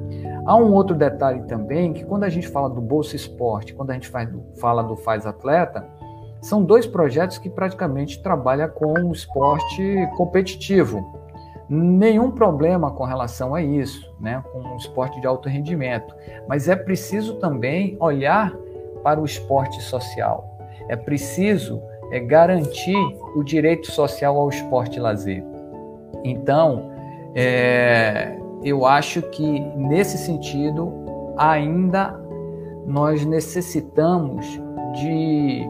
[0.46, 3.94] Há um outro detalhe também, que quando a gente fala do Bolsa Esporte, quando a
[3.94, 5.86] gente faz, fala do Faz Atleta,
[6.40, 11.25] são dois projetos que praticamente trabalham com o esporte competitivo.
[11.68, 16.14] Nenhum problema com relação a isso, né, com o esporte de alto rendimento.
[16.48, 18.54] Mas é preciso também olhar
[19.02, 20.56] para o esporte social.
[20.88, 22.96] É preciso é, garantir
[23.34, 25.42] o direito social ao esporte lazer.
[26.24, 26.92] Então,
[27.34, 30.92] é, eu acho que nesse sentido
[31.36, 32.18] ainda
[32.86, 34.46] nós necessitamos
[34.94, 35.68] de,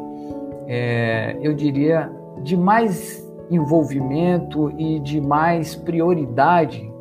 [0.66, 2.10] é, eu diria,
[2.42, 6.92] de mais envolvimento e de mais prioridade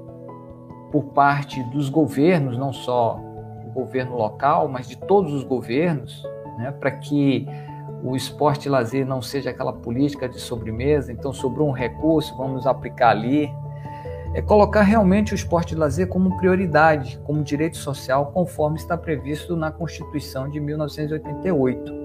[0.92, 3.20] por parte dos governos, não só
[3.66, 6.24] o governo local, mas de todos os governos,
[6.58, 7.48] né, para que
[8.04, 12.68] o esporte e lazer não seja aquela política de sobremesa, então sobrou um recurso, vamos
[12.68, 13.52] aplicar ali,
[14.34, 19.56] é colocar realmente o esporte e lazer como prioridade, como direito social, conforme está previsto
[19.56, 22.05] na Constituição de 1988.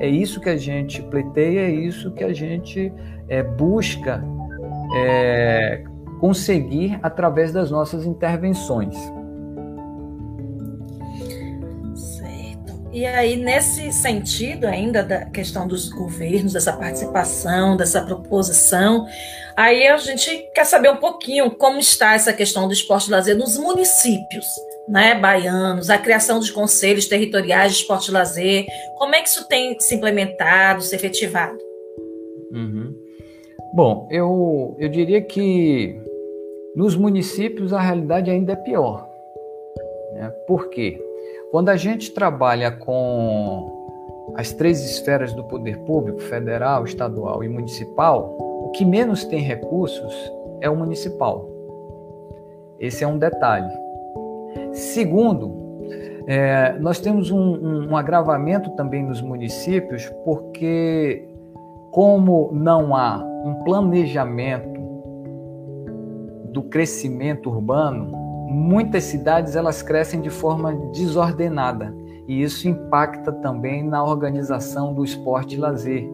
[0.00, 2.92] É isso que a gente pleiteia, é isso que a gente
[3.28, 4.22] é, busca
[4.94, 5.82] é,
[6.20, 8.96] conseguir através das nossas intervenções.
[12.90, 19.06] E aí, nesse sentido ainda da questão dos governos, dessa participação, dessa proposição,
[19.54, 23.58] aí a gente quer saber um pouquinho como está essa questão do esporte lazer nos
[23.58, 24.46] municípios,
[24.88, 28.66] né, baianos, a criação dos conselhos territoriais de esporte e lazer.
[28.96, 31.58] Como é que isso tem se implementado, se efetivado?
[32.52, 32.94] Uhum.
[33.74, 36.00] Bom, eu, eu diria que
[36.74, 39.06] nos municípios a realidade ainda é pior.
[40.14, 40.30] Né?
[40.46, 40.98] Por quê?
[41.50, 43.74] Quando a gente trabalha com
[44.36, 50.14] as três esferas do poder público, federal, estadual e municipal, o que menos tem recursos
[50.60, 51.48] é o municipal.
[52.78, 53.87] Esse é um detalhe.
[54.78, 55.82] Segundo,
[56.28, 61.28] é, nós temos um, um, um agravamento também nos municípios, porque,
[61.90, 64.78] como não há um planejamento
[66.52, 68.12] do crescimento urbano,
[68.48, 71.92] muitas cidades elas crescem de forma desordenada
[72.28, 76.08] e isso impacta também na organização do esporte e lazer.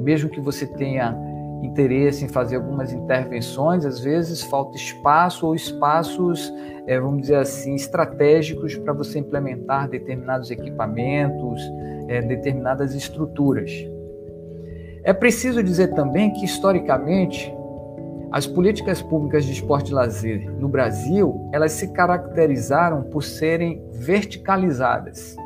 [0.00, 1.14] Mesmo que você tenha
[1.62, 6.52] interesse em fazer algumas intervenções, às vezes falta espaço ou espaços,
[6.86, 11.60] é, vamos dizer assim, estratégicos para você implementar determinados equipamentos,
[12.08, 13.70] é, determinadas estruturas.
[15.04, 17.52] É preciso dizer também que, historicamente,
[18.30, 25.36] as políticas públicas de esporte e lazer no Brasil, elas se caracterizaram por serem verticalizadas.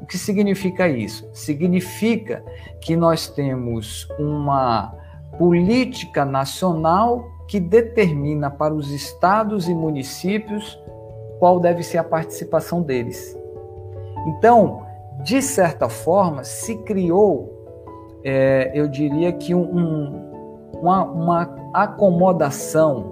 [0.00, 1.28] O que significa isso?
[1.32, 2.42] Significa
[2.80, 5.01] que nós temos uma
[5.38, 10.78] política nacional que determina para os estados e municípios
[11.38, 13.36] qual deve ser a participação deles.
[14.26, 14.82] Então,
[15.24, 17.52] de certa forma, se criou,
[18.24, 20.32] é, eu diria que um,
[20.80, 23.04] uma, uma acomodação,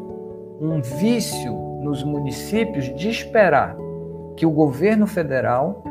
[0.61, 1.53] um vício
[1.83, 3.77] nos municípios de esperar
[4.37, 5.83] que o governo federal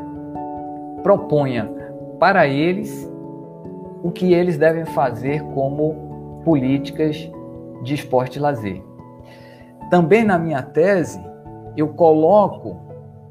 [1.02, 1.70] proponha
[2.18, 3.08] para eles
[4.02, 6.09] o que eles devem fazer como
[6.44, 7.30] políticas
[7.82, 8.82] de esporte e lazer.
[9.90, 11.20] Também na minha tese,
[11.76, 12.76] eu coloco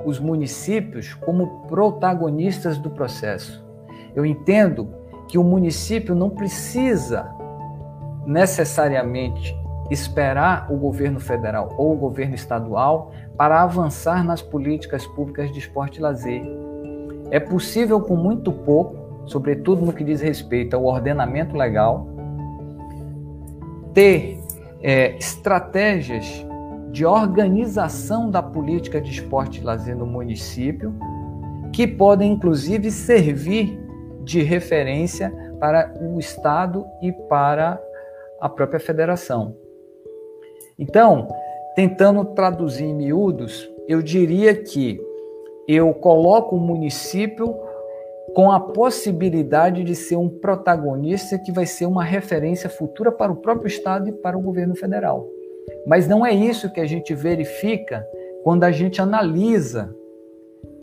[0.06, 3.65] os municípios como protagonistas do processo.
[4.15, 4.93] Eu entendo
[5.28, 7.30] que o município não precisa
[8.26, 9.56] necessariamente
[9.89, 15.98] esperar o governo federal ou o governo estadual para avançar nas políticas públicas de esporte
[15.98, 16.43] e lazer.
[17.32, 22.08] É possível com muito pouco, sobretudo no que diz respeito ao ordenamento legal,
[23.93, 24.39] ter
[24.82, 26.45] é, estratégias
[26.91, 30.93] de organização da política de esporte e lazer no município,
[31.71, 33.80] que podem inclusive servir
[34.23, 37.80] de referência para o Estado e para
[38.39, 39.56] a própria federação.
[40.78, 41.28] Então,
[41.75, 44.99] tentando traduzir em miúdos, eu diria que
[45.67, 47.56] eu coloco o município
[48.39, 53.36] com a possibilidade de ser um protagonista que vai ser uma referência futura para o
[53.36, 55.28] próprio Estado e para o governo federal.
[55.86, 58.02] Mas não é isso que a gente verifica
[58.41, 59.93] quando a gente analisa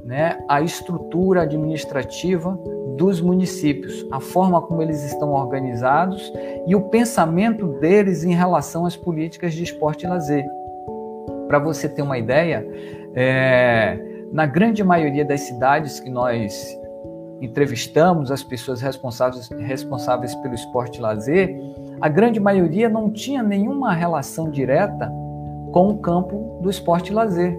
[0.04, 2.60] né, a estrutura administrativa
[2.94, 6.30] dos municípios, a forma como eles estão organizados
[6.66, 10.44] e o pensamento deles em relação às políticas de esporte e lazer.
[11.48, 12.68] Para você ter uma ideia,
[13.14, 13.98] é,
[14.30, 16.78] na grande maioria das cidades que nós
[17.40, 21.56] entrevistamos, as pessoas responsáveis, responsáveis pelo esporte lazer,
[22.00, 25.10] a grande maioria não tinha nenhuma relação direta
[25.72, 27.58] com o campo do esporte lazer.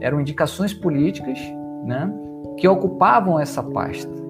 [0.00, 1.38] Eram indicações políticas
[1.84, 2.10] né,
[2.56, 4.20] que ocupavam essa pasta.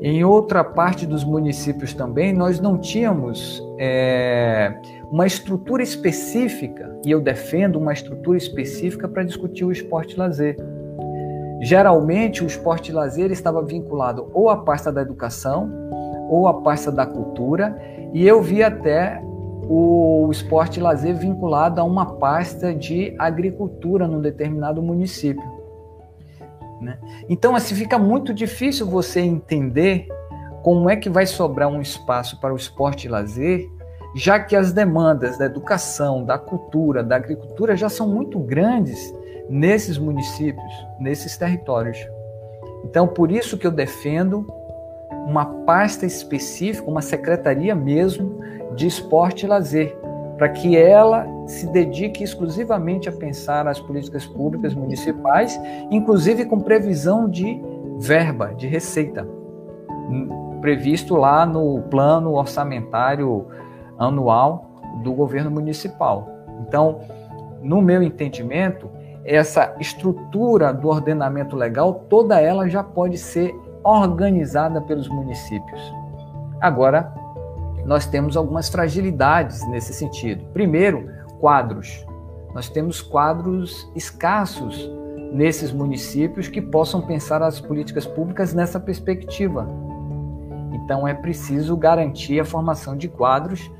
[0.00, 7.20] Em outra parte dos municípios também, nós não tínhamos é, uma estrutura específica, e eu
[7.20, 10.56] defendo uma estrutura específica para discutir o esporte lazer.
[11.60, 15.70] Geralmente, o esporte e lazer estava vinculado ou à pasta da educação
[16.28, 17.80] ou à pasta da cultura,
[18.12, 19.20] e eu vi até
[19.68, 25.42] o esporte e lazer vinculado a uma pasta de agricultura num determinado município.
[26.80, 26.98] Né?
[27.28, 30.06] Então, assim, fica muito difícil você entender
[30.62, 33.68] como é que vai sobrar um espaço para o esporte e lazer,
[34.14, 39.14] já que as demandas da educação, da cultura, da agricultura já são muito grandes
[39.48, 41.98] nesses municípios, nesses territórios.
[42.84, 44.46] Então, por isso que eu defendo
[45.26, 48.38] uma pasta específica, uma secretaria mesmo
[48.74, 49.96] de esporte e lazer,
[50.36, 57.28] para que ela se dedique exclusivamente a pensar as políticas públicas municipais, inclusive com previsão
[57.28, 57.60] de
[57.98, 59.26] verba, de receita,
[59.90, 63.46] hum, previsto lá no plano orçamentário
[63.98, 64.70] anual
[65.02, 66.28] do governo municipal.
[66.60, 67.00] Então,
[67.60, 68.88] no meu entendimento,
[69.28, 73.54] essa estrutura do ordenamento legal, toda ela já pode ser
[73.84, 75.80] organizada pelos municípios.
[76.60, 77.12] Agora,
[77.84, 80.44] nós temos algumas fragilidades nesse sentido.
[80.52, 81.10] Primeiro,
[81.40, 82.06] quadros.
[82.54, 84.90] Nós temos quadros escassos
[85.30, 89.68] nesses municípios que possam pensar as políticas públicas nessa perspectiva.
[90.72, 93.70] Então é preciso garantir a formação de quadros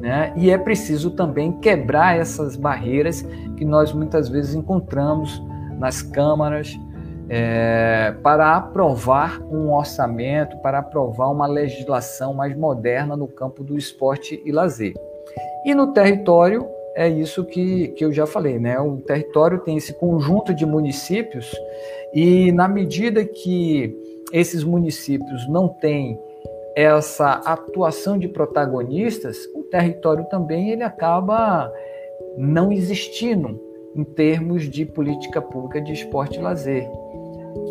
[0.00, 0.32] né?
[0.36, 3.22] E é preciso também quebrar essas barreiras
[3.56, 5.42] que nós muitas vezes encontramos
[5.78, 6.78] nas câmaras
[7.28, 14.42] é, para aprovar um orçamento, para aprovar uma legislação mais moderna no campo do esporte
[14.44, 14.94] e lazer.
[15.64, 18.78] E no território, é isso que, que eu já falei, né?
[18.78, 21.50] O território tem esse conjunto de municípios
[22.12, 23.96] e na medida que
[24.32, 26.18] esses municípios não têm
[26.74, 31.70] essa atuação de protagonistas, o território também ele acaba
[32.36, 33.60] não existindo
[33.94, 36.88] em termos de política pública de esporte e lazer.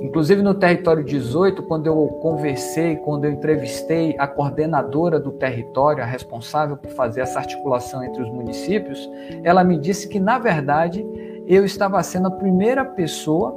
[0.02, 6.06] Inclusive no território 18, quando eu conversei, quando eu entrevistei a coordenadora do território, a
[6.06, 9.10] responsável por fazer essa articulação entre os municípios,
[9.44, 11.06] ela me disse que na verdade
[11.48, 13.56] eu estava sendo a primeira pessoa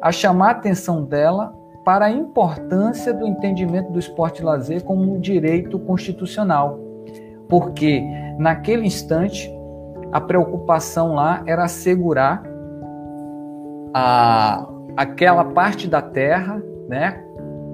[0.00, 1.54] a chamar a atenção dela
[1.88, 6.78] para a importância do entendimento do esporte lazer como um direito constitucional.
[7.48, 8.04] Porque
[8.38, 9.50] naquele instante
[10.12, 12.42] a preocupação lá era assegurar
[13.94, 14.68] a,
[14.98, 17.24] aquela parte da terra, né?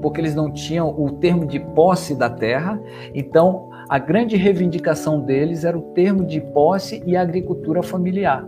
[0.00, 2.80] Porque eles não tinham o termo de posse da terra,
[3.12, 8.46] então a grande reivindicação deles era o termo de posse e agricultura familiar.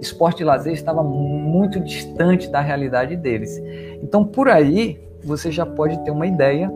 [0.00, 3.60] Esporte e lazer estava muito distante da realidade deles.
[4.00, 6.70] Então, por aí, você já pode ter uma ideia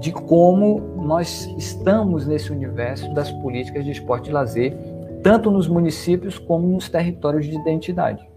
[0.00, 4.76] de como nós estamos nesse universo das políticas de esporte e lazer,
[5.22, 8.28] tanto nos municípios como nos territórios de identidade.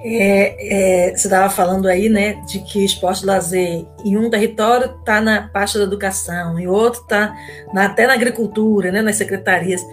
[0.00, 4.94] É, é, você estava falando aí, né, de que esporte e lazer em um território
[5.00, 7.34] está na parte da educação, em outro está
[7.74, 9.84] até na agricultura, né, nas secretarias.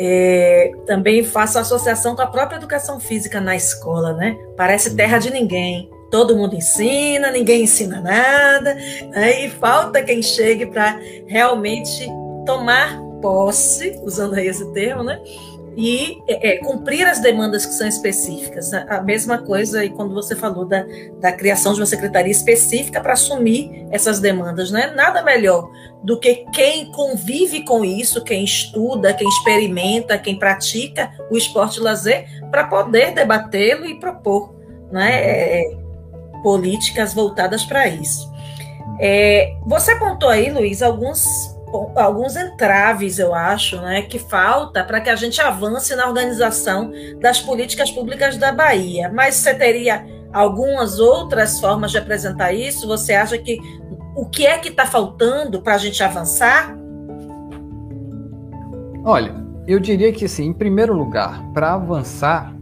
[0.00, 4.38] É, também faço associação com a própria educação física na escola, né?
[4.56, 8.74] Parece terra de ninguém todo mundo ensina, ninguém ensina nada,
[9.10, 9.44] né?
[9.44, 12.06] e falta quem chegue para realmente
[12.46, 15.20] tomar posse, usando aí esse termo, né?
[15.80, 18.74] e é, é, cumprir as demandas que são específicas.
[18.74, 20.84] A mesma coisa aí quando você falou da,
[21.20, 24.72] da criação de uma secretaria específica para assumir essas demandas.
[24.72, 25.70] Não é nada melhor
[26.02, 32.26] do que quem convive com isso, quem estuda, quem experimenta, quem pratica o esporte lazer,
[32.50, 34.52] para poder debatê-lo e propor.
[34.90, 35.10] Né?
[35.12, 35.76] É,
[36.42, 38.30] políticas voltadas para isso.
[39.00, 41.24] É, você apontou aí, Luiz, alguns,
[41.94, 47.40] alguns entraves, eu acho, né, que falta para que a gente avance na organização das
[47.40, 49.10] políticas públicas da Bahia.
[49.12, 52.86] Mas você teria algumas outras formas de apresentar isso?
[52.88, 53.60] Você acha que
[54.16, 56.76] o que é que está faltando para a gente avançar?
[59.04, 59.34] Olha,
[59.66, 62.52] eu diria que, assim, em primeiro lugar, para avançar,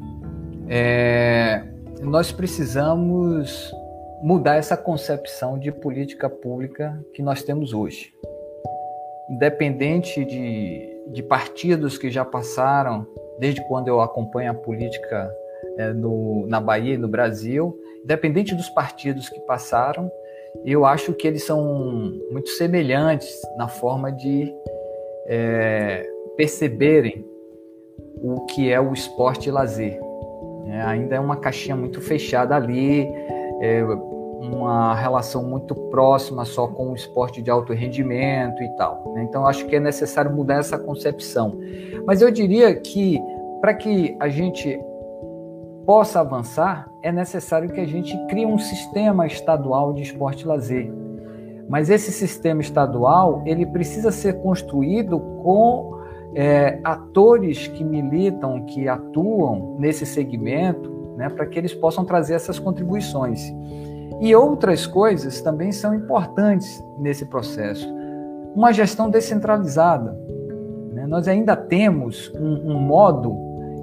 [0.68, 1.62] é,
[2.00, 3.74] nós precisamos
[4.22, 8.12] mudar essa concepção de política pública que nós temos hoje.
[9.28, 13.06] Independente de, de partidos que já passaram,
[13.38, 15.30] desde quando eu acompanho a política
[15.78, 20.10] é, no, na Bahia e no Brasil, independente dos partidos que passaram,
[20.64, 24.54] eu acho que eles são muito semelhantes na forma de
[25.26, 27.24] é, perceberem
[28.22, 30.05] o que é o esporte e lazer.
[30.66, 33.08] É, ainda é uma caixinha muito fechada ali,
[33.60, 33.84] é
[34.40, 39.12] uma relação muito próxima só com o esporte de alto rendimento e tal.
[39.14, 39.24] Né?
[39.28, 41.58] Então, acho que é necessário mudar essa concepção.
[42.06, 43.20] Mas eu diria que
[43.60, 44.78] para que a gente
[45.86, 50.92] possa avançar, é necessário que a gente crie um sistema estadual de esporte e lazer.
[51.68, 55.96] Mas esse sistema estadual ele precisa ser construído com
[56.36, 62.58] é, atores que militam, que atuam nesse segmento, né, para que eles possam trazer essas
[62.58, 63.40] contribuições.
[64.20, 67.88] E outras coisas também são importantes nesse processo.
[68.54, 70.12] Uma gestão descentralizada.
[70.92, 71.06] Né?
[71.06, 73.34] Nós ainda temos um, um, modo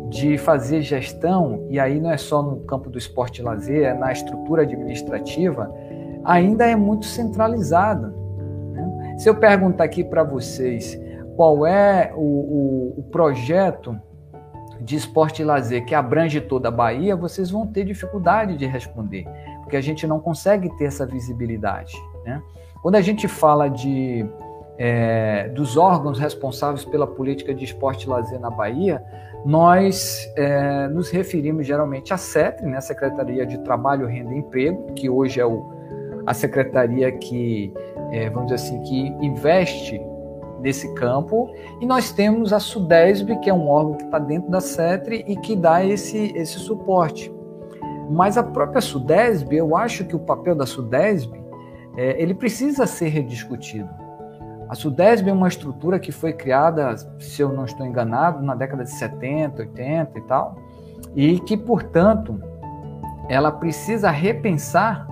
[0.10, 3.93] de fazer gestão, e aí não é só no campo do esporte e lazer, é
[3.95, 5.74] na estrutura administrativa,
[6.24, 8.14] ainda é muito centralizada.
[8.74, 9.16] Né?
[9.18, 10.99] Se eu perguntar aqui para vocês,
[11.36, 14.00] qual é o, o, o projeto
[14.82, 19.26] de esporte e lazer que abrange toda a Bahia, vocês vão ter dificuldade de responder,
[19.62, 21.94] porque a gente não consegue ter essa visibilidade.
[22.26, 22.42] Né?
[22.82, 24.26] Quando a gente fala de,
[24.78, 29.02] é, dos órgãos responsáveis pela política de esporte e lazer na Bahia,
[29.46, 35.10] nós é, nos referimos geralmente à SETRE, né, Secretaria de Trabalho, Renda e Emprego, que
[35.10, 35.66] hoje é o,
[36.26, 37.74] a secretaria que,
[38.12, 40.02] é, vamos dizer assim, que investe
[40.64, 41.53] desse campo.
[41.80, 45.36] E nós temos a SUDESB, que é um órgão que está dentro da CETRE e
[45.36, 47.32] que dá esse, esse suporte.
[48.09, 51.32] Mas a própria Sudesb, eu acho que o papel da Sudesb,
[51.95, 53.89] é, ele precisa ser rediscutido.
[54.70, 58.84] A Sudesb é uma estrutura que foi criada, se eu não estou enganado, na década
[58.84, 60.55] de 70, 80 e tal,
[61.16, 62.41] e que, portanto,
[63.30, 65.07] ela precisa repensar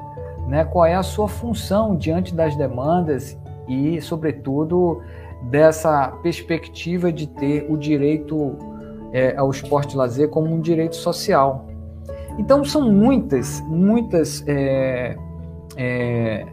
[0.47, 3.37] né, qual é a sua função diante das demandas
[3.67, 5.01] e, sobretudo,
[5.43, 8.57] dessa perspectiva de ter o direito
[9.11, 11.67] é, ao esporte lazer como um direito social.
[12.37, 15.15] Então, são muitas, muitas é,
[15.75, 16.45] é,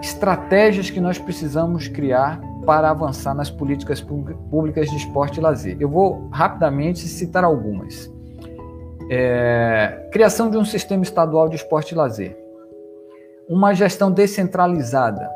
[0.00, 5.76] estratégias que nós precisamos criar para avançar nas políticas públicas de esporte e lazer.
[5.78, 8.10] Eu vou rapidamente citar algumas.
[9.10, 12.36] É, criação de um sistema estadual de esporte e lazer.
[13.46, 15.30] Uma gestão descentralizada,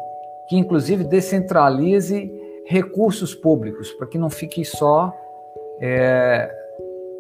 [0.49, 2.33] que inclusive descentralize
[2.69, 5.11] recursos públicos, para que não fique só
[5.81, 6.55] é,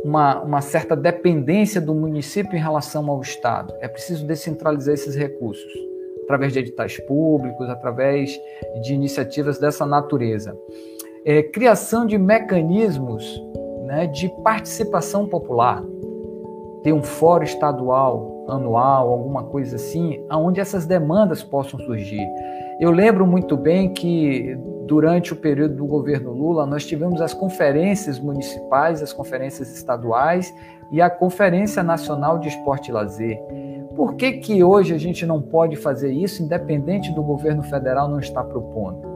[0.04, 3.74] uma, uma certa dependência do município em relação ao Estado.
[3.80, 5.72] É preciso descentralizar esses recursos,
[6.24, 8.38] através de editais públicos, através
[8.82, 10.54] de iniciativas dessa natureza.
[11.24, 13.42] É, criação de mecanismos
[13.86, 15.82] né, de participação popular,
[16.82, 22.26] ter um fórum estadual anual, alguma coisa assim, onde essas demandas possam surgir.
[22.78, 24.56] Eu lembro muito bem que
[24.88, 30.52] durante o período do governo Lula nós tivemos as conferências municipais, as conferências estaduais
[30.90, 33.38] e a Conferência Nacional de Esporte e Lazer.
[33.94, 38.18] Por que, que hoje a gente não pode fazer isso, independente do governo federal não
[38.18, 39.06] estar propondo?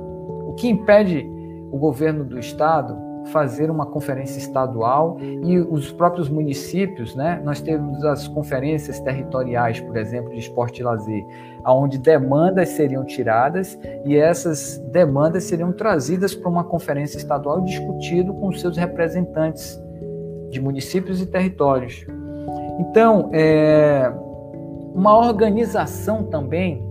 [0.47, 1.27] O que impede
[1.71, 2.95] o governo do estado
[3.27, 7.41] fazer uma conferência estadual e os próprios municípios, né?
[7.45, 11.25] Nós temos as conferências territoriais, por exemplo, de esporte e lazer,
[11.67, 18.51] onde demandas seriam tiradas e essas demandas seriam trazidas para uma conferência estadual discutido com
[18.53, 19.81] seus representantes
[20.51, 22.05] de municípios e territórios.
[22.79, 24.13] Então, é
[24.95, 26.83] uma organização também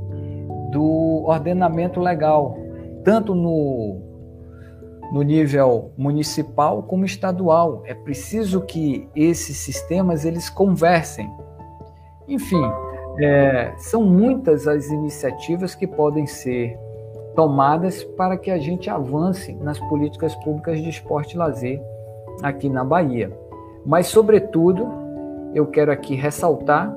[0.71, 2.57] do ordenamento legal,
[3.03, 4.10] tanto no
[5.11, 7.83] no nível municipal como estadual.
[7.85, 11.29] É preciso que esses sistemas eles conversem.
[12.27, 12.63] Enfim,
[13.19, 16.77] é, são muitas as iniciativas que podem ser
[17.35, 21.81] tomadas para que a gente avance nas políticas públicas de esporte e lazer
[22.41, 23.31] aqui na Bahia.
[23.85, 24.87] Mas, sobretudo,
[25.53, 26.95] eu quero aqui ressaltar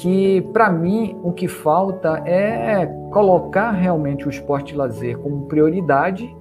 [0.00, 6.34] que, para mim, o que falta é colocar realmente o esporte e lazer como prioridade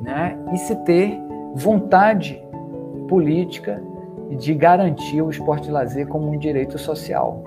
[0.00, 0.38] né?
[0.52, 1.18] e se ter
[1.54, 2.42] vontade
[3.08, 3.82] política
[4.30, 7.42] de garantir o esporte e lazer como um direito social.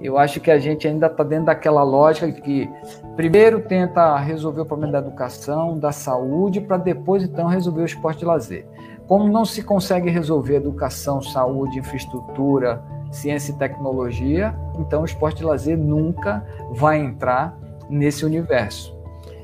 [0.00, 2.68] Eu acho que a gente ainda está dentro daquela lógica que
[3.14, 8.22] primeiro tenta resolver o problema da educação, da saúde, para depois então resolver o esporte
[8.22, 8.66] e lazer.
[9.06, 12.82] Como não se consegue resolver educação, saúde, infraestrutura,
[13.12, 17.56] ciência e tecnologia, então o esporte e lazer nunca vai entrar
[17.88, 18.96] nesse universo.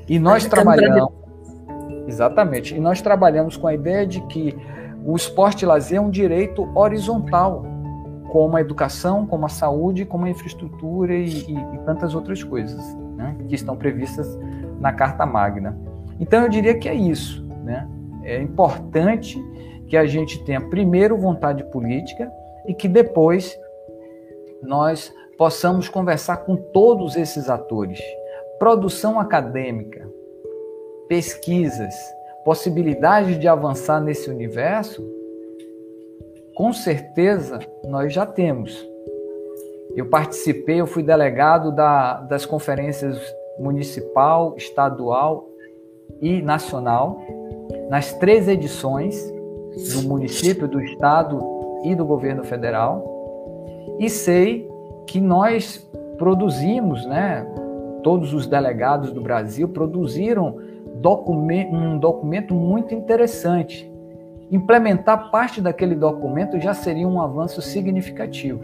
[0.09, 1.18] E nós trabalhamos
[2.09, 2.75] Exatamente.
[2.75, 4.57] E nós trabalhamos com a ideia de que
[5.05, 7.63] o esporte e lazer é um direito horizontal,
[8.31, 12.79] como a educação, como a saúde, como a infraestrutura e, e, e tantas outras coisas
[13.15, 14.37] né, que estão previstas
[14.79, 15.77] na Carta Magna.
[16.19, 17.45] Então eu diria que é isso.
[17.63, 17.87] Né?
[18.23, 19.39] É importante
[19.87, 22.31] que a gente tenha primeiro vontade política
[22.67, 23.57] e que depois
[24.61, 27.99] nós possamos conversar com todos esses atores.
[28.59, 30.08] Produção acadêmica,
[31.09, 31.95] pesquisas,
[32.45, 35.03] possibilidades de avançar nesse universo,
[36.55, 38.87] com certeza nós já temos.
[39.95, 43.19] Eu participei, eu fui delegado da, das conferências
[43.57, 45.49] municipal, estadual
[46.21, 47.19] e nacional,
[47.89, 49.19] nas três edições
[49.93, 51.41] do município, do estado
[51.83, 53.03] e do governo federal,
[53.99, 54.69] e sei
[55.07, 57.45] que nós produzimos, né,
[58.03, 60.68] todos os delegados do Brasil produziram
[60.99, 63.89] documento, um documento muito interessante.
[64.51, 68.61] Implementar parte daquele documento já seria um avanço significativo.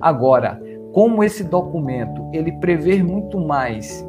[0.00, 0.60] Agora,
[0.92, 4.04] como esse documento ele prevê muito mais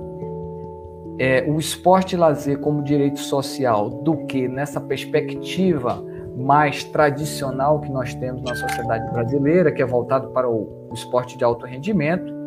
[1.20, 6.03] é, o esporte e lazer como direito social do que nessa perspectiva
[6.36, 11.38] mais tradicional que nós temos na sociedade brasileira, que é voltado para o, o esporte
[11.38, 12.41] de alto rendimento,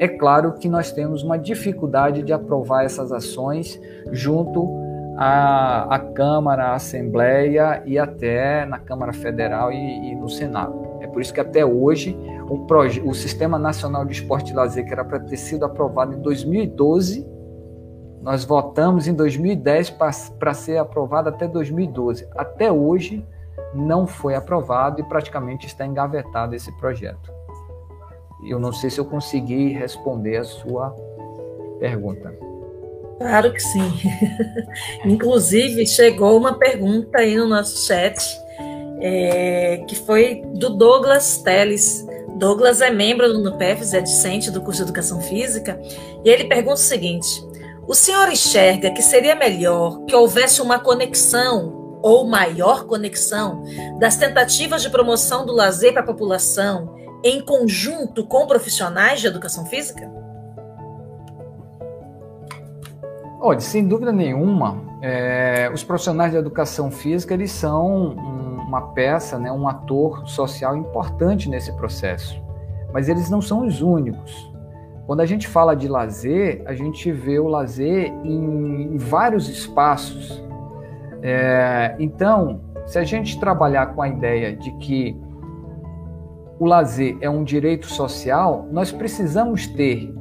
[0.00, 3.78] é claro que nós temos uma dificuldade de aprovar essas ações
[4.10, 4.66] junto
[5.14, 10.96] à, à Câmara, à Assembleia e até na Câmara Federal e, e no Senado.
[11.00, 12.16] É por isso que até hoje
[12.48, 17.28] o, Sistema Nacional de Esporte e Lazer, que era para ter sido aprovado em 2012,
[18.22, 19.90] nós votamos em 2010
[20.38, 22.26] para ser aprovado até 2012.
[22.34, 23.22] Até hoje
[23.74, 27.39] não foi aprovado e praticamente está engavetado esse projeto.
[28.44, 30.90] Eu não sei se eu consegui responder a sua
[31.78, 32.34] pergunta.
[33.18, 33.92] Claro que sim.
[35.04, 38.18] Inclusive, chegou uma pergunta aí no nosso chat,
[39.00, 42.06] é, que foi do Douglas Teles.
[42.36, 45.78] Douglas é membro do NUPEFs, é discente do curso de Educação Física,
[46.24, 47.28] e ele pergunta o seguinte:
[47.86, 53.62] o senhor enxerga que seria melhor que houvesse uma conexão ou maior conexão
[53.98, 59.66] das tentativas de promoção do lazer para a população em conjunto com profissionais de educação
[59.66, 60.10] física?
[63.40, 68.14] Olha, sem dúvida nenhuma, é, os profissionais de educação física eles são
[68.70, 72.40] uma peça, né, um ator social importante nesse processo,
[72.92, 74.50] mas eles não são os únicos.
[75.06, 80.40] Quando a gente fala de lazer, a gente vê o lazer em, em vários espaços.
[81.22, 85.16] É, então, se a gente trabalhar com a ideia de que
[86.60, 90.12] o lazer é um direito social, nós precisamos ter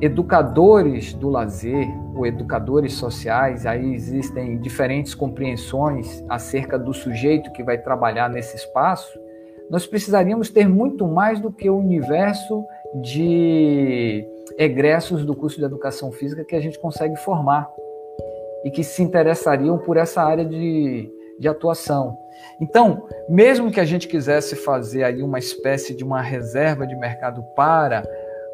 [0.00, 1.86] educadores do lazer,
[2.16, 9.20] ou educadores sociais, aí existem diferentes compreensões acerca do sujeito que vai trabalhar nesse espaço,
[9.70, 12.64] nós precisaríamos ter muito mais do que o universo
[13.02, 14.26] de
[14.58, 17.70] egressos do curso de educação física que a gente consegue formar
[18.64, 22.18] e que se interessariam por essa área de, de atuação.
[22.60, 27.42] Então, mesmo que a gente quisesse fazer aí uma espécie de uma reserva de mercado
[27.56, 28.02] para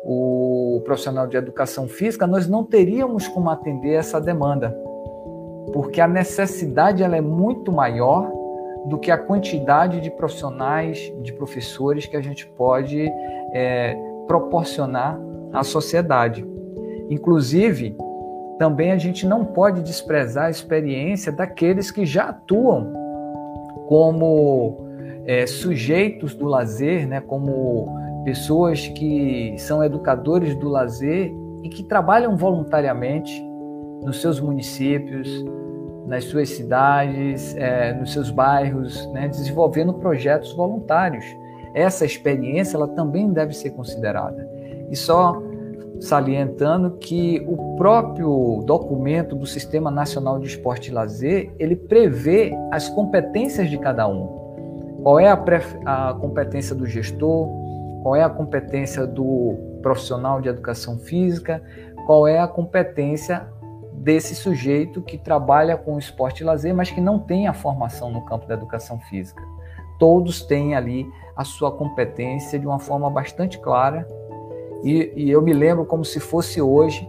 [0.04, 4.70] o profissional de educação física, nós não teríamos como atender essa demanda,
[5.72, 8.30] porque a necessidade ela é muito maior
[8.86, 13.10] do que a quantidade de profissionais, de professores que a gente pode
[13.52, 15.18] é, proporcionar
[15.52, 16.46] à sociedade.
[17.10, 17.96] Inclusive,
[18.58, 22.92] também a gente não pode desprezar a experiência daqueles que já atuam
[23.86, 24.84] como
[25.24, 27.86] é, sujeitos do lazer, né, como
[28.24, 31.32] pessoas que são educadores do lazer
[31.62, 33.42] e que trabalham voluntariamente
[34.02, 35.44] nos seus municípios,
[36.06, 41.24] nas suas cidades, é, nos seus bairros, né, desenvolvendo projetos voluntários.
[41.74, 44.48] Essa experiência ela também deve ser considerada.
[44.90, 45.40] E só
[46.00, 52.88] salientando que o próprio documento do Sistema Nacional de Esporte e Lazer ele prevê as
[52.88, 54.38] competências de cada um.
[55.02, 55.34] Qual é a,
[55.84, 57.48] a competência do gestor?
[58.02, 61.62] qual é a competência do profissional de educação física,
[62.06, 63.46] qual é a competência
[63.92, 68.24] desse sujeito que trabalha com esporte e lazer, mas que não tem a formação no
[68.24, 69.42] campo da educação física.
[69.98, 74.06] Todos têm ali a sua competência de uma forma bastante clara,
[74.82, 77.08] e, e eu me lembro como se fosse hoje,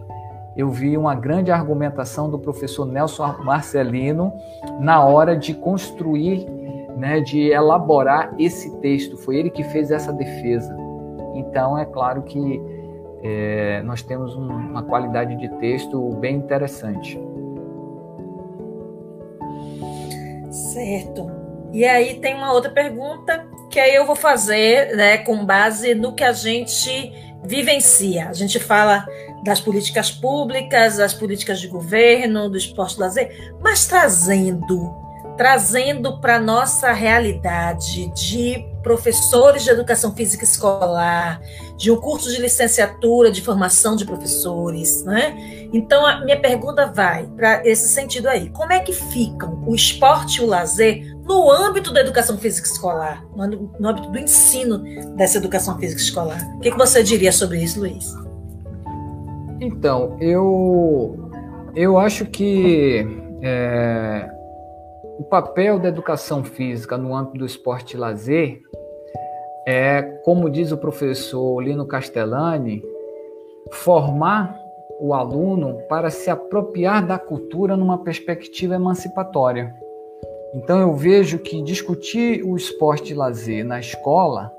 [0.56, 4.32] eu vi uma grande argumentação do professor Nelson Marcelino
[4.80, 6.46] na hora de construir,
[6.96, 9.16] né, de elaborar esse texto.
[9.16, 10.76] Foi ele que fez essa defesa.
[11.34, 12.60] Então, é claro que
[13.22, 17.18] é, nós temos um, uma qualidade de texto bem interessante.
[20.50, 21.30] Certo.
[21.72, 26.12] E aí tem uma outra pergunta que aí eu vou fazer né, com base no
[26.12, 27.12] que a gente
[27.44, 28.28] vivencia.
[28.28, 29.06] A gente fala
[29.42, 34.94] das políticas públicas, das políticas de governo, do esporte lazer, mas trazendo,
[35.36, 41.40] trazendo para nossa realidade de professores de educação física escolar,
[41.76, 45.68] de um curso de licenciatura de formação de professores, né?
[45.72, 50.40] Então a minha pergunta vai para esse sentido aí: como é que ficam o esporte
[50.40, 54.78] e o lazer no âmbito da educação física escolar, no, âmbito do ensino
[55.14, 56.40] dessa educação física escolar?
[56.56, 58.12] O que, que você diria sobre isso, Luiz?
[59.60, 61.30] Então, eu
[61.76, 63.06] eu acho que
[63.42, 64.28] é,
[65.20, 68.60] o papel da educação física no âmbito do esporte e lazer
[69.64, 72.82] é, como diz o professor Lino Castellani,
[73.70, 74.58] formar
[74.98, 79.72] o aluno para se apropriar da cultura numa perspectiva emancipatória.
[80.54, 84.52] Então eu vejo que discutir o esporte e lazer na escola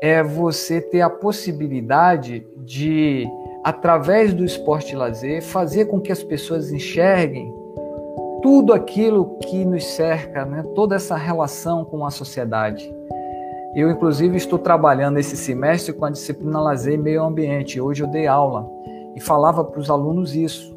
[0.00, 3.26] é você ter a possibilidade de,
[3.64, 7.52] através do esporte e lazer, fazer com que as pessoas enxerguem
[8.42, 10.62] tudo aquilo que nos cerca, né?
[10.74, 12.88] toda essa relação com a sociedade.
[13.74, 17.80] Eu, inclusive, estou trabalhando esse semestre com a disciplina Lazer e Meio Ambiente.
[17.80, 18.68] Hoje eu dei aula
[19.14, 20.76] e falava para os alunos isso.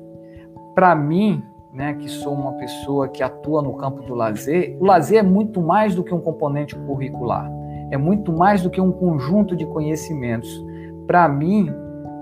[0.76, 1.42] Para mim,
[1.74, 5.62] né, que sou uma pessoa que atua no campo do lazer, o lazer é muito
[5.62, 7.50] mais do que um componente curricular.
[7.90, 10.50] É muito mais do que um conjunto de conhecimentos.
[11.08, 11.70] Para mim,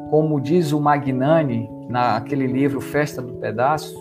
[0.09, 3.95] como diz o Magnani naquele livro Festa do Pedaço,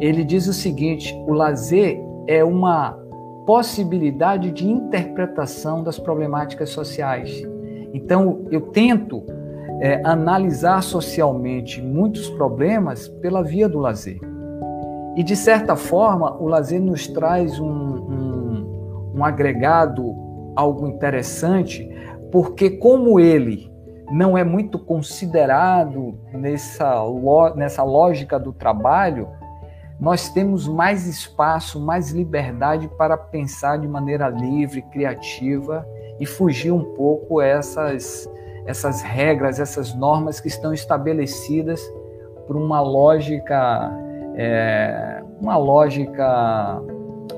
[0.00, 2.98] ele diz o seguinte: o lazer é uma
[3.46, 7.42] possibilidade de interpretação das problemáticas sociais.
[7.92, 9.22] Então, eu tento
[9.80, 14.18] é, analisar socialmente muitos problemas pela via do lazer.
[15.16, 20.14] E, de certa forma, o lazer nos traz um, um, um agregado,
[20.56, 21.88] algo interessante,
[22.32, 23.72] porque, como ele
[24.10, 27.02] não é muito considerado nessa,
[27.54, 29.28] nessa lógica do trabalho,
[29.98, 35.86] nós temos mais espaço, mais liberdade para pensar de maneira livre, criativa
[36.18, 38.28] e fugir um pouco essas,
[38.66, 41.80] essas regras, essas normas que estão estabelecidas
[42.46, 43.90] por uma lógica,
[44.34, 46.80] é, uma lógica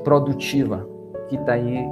[0.05, 0.87] produtiva
[1.29, 1.85] que está aí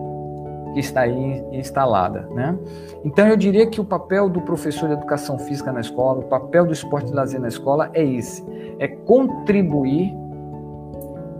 [0.72, 2.58] que está aí instalada, né?
[3.04, 6.66] Então eu diria que o papel do professor de educação física na escola, o papel
[6.66, 8.44] do esporte e lazer na escola é esse,
[8.80, 10.12] é contribuir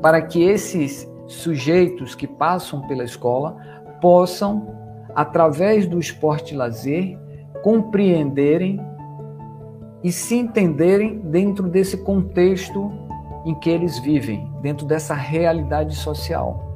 [0.00, 3.56] para que esses sujeitos que passam pela escola
[4.00, 4.68] possam,
[5.16, 7.18] através do esporte e lazer,
[7.62, 8.80] compreenderem
[10.02, 13.03] e se entenderem dentro desse contexto
[13.44, 16.74] em que eles vivem, dentro dessa realidade social.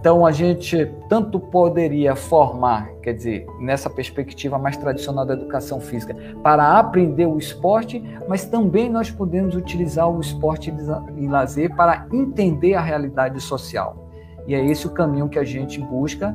[0.00, 6.16] Então a gente tanto poderia formar, quer dizer, nessa perspectiva mais tradicional da educação física,
[6.42, 10.72] para aprender o esporte, mas também nós podemos utilizar o esporte
[11.16, 14.08] e lazer para entender a realidade social.
[14.46, 16.34] E é esse o caminho que a gente busca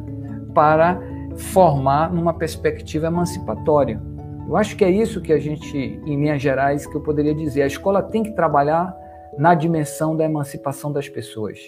[0.53, 0.99] para
[1.35, 3.99] formar numa perspectiva emancipatória.
[4.47, 7.63] Eu acho que é isso que a gente, em linhas gerais, que eu poderia dizer.
[7.63, 8.95] A escola tem que trabalhar
[9.37, 11.59] na dimensão da emancipação das pessoas.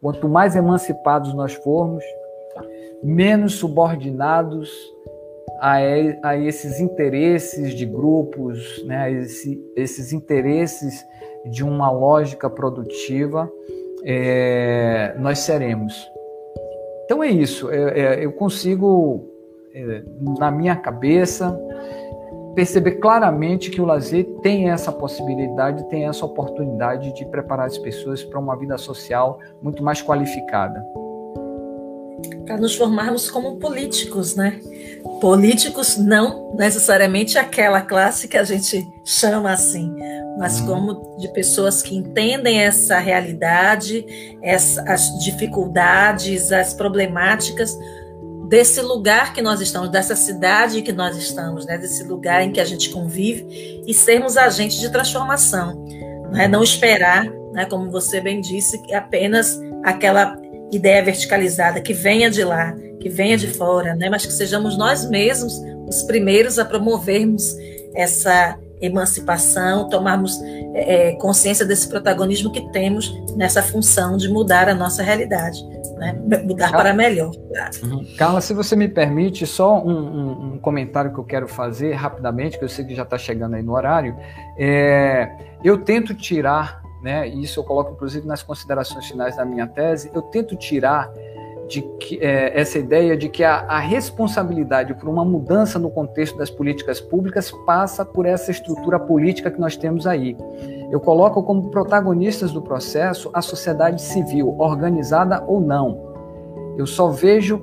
[0.00, 2.04] Quanto mais emancipados nós formos,
[3.02, 4.70] menos subordinados
[5.60, 5.76] a,
[6.22, 11.04] a esses interesses de grupos, né, esse, esses interesses
[11.46, 13.50] de uma lógica produtiva,
[14.04, 15.94] é, nós seremos.
[17.04, 17.70] Então é isso.
[17.70, 19.24] É, é, eu consigo,
[19.74, 20.02] é,
[20.38, 21.58] na minha cabeça,
[22.56, 28.24] perceber claramente que o lazer tem essa possibilidade, tem essa oportunidade de preparar as pessoas
[28.24, 30.82] para uma vida social muito mais qualificada.
[32.46, 34.58] Para nos formarmos como políticos, né?
[35.20, 39.94] Políticos não necessariamente aquela classe que a gente chama assim,
[40.38, 40.66] mas uhum.
[40.66, 44.04] como de pessoas que entendem essa realidade,
[44.42, 47.76] essa, as dificuldades, as problemáticas
[48.48, 52.60] desse lugar que nós estamos, dessa cidade que nós estamos, né, desse lugar em que
[52.60, 55.84] a gente convive e sermos agentes de transformação,
[56.30, 60.36] não é não esperar, né, como você bem disse, que apenas aquela
[60.72, 65.08] ideia verticalizada que venha de lá, que venha de fora, né, mas que sejamos nós
[65.08, 65.52] mesmos
[65.88, 67.56] os primeiros a promovermos
[67.94, 70.38] essa emancipação, tomarmos
[70.74, 75.64] é, consciência desse protagonismo que temos nessa função de mudar a nossa realidade
[75.96, 76.12] né?
[76.44, 77.32] mudar Carla, para melhor.
[77.82, 78.06] Uhum.
[78.16, 82.58] Carla, se você me permite, só um, um, um, comentário que eu quero fazer rapidamente,
[82.58, 84.16] que eu sei que já está chegando aí no horário.
[84.58, 85.30] É,
[85.64, 90.22] eu tento tirar, né, isso eu coloco inclusive nas considerações finais da minha tese, eu
[90.22, 91.10] tento tirar
[91.68, 96.38] de que, é, essa ideia de que a, a, responsabilidade por uma mudança no contexto
[96.38, 100.36] das políticas públicas passa por essa estrutura política que nós temos aí.
[100.90, 106.14] Eu coloco como protagonistas do processo a sociedade civil, organizada ou não.
[106.78, 107.58] Eu só vejo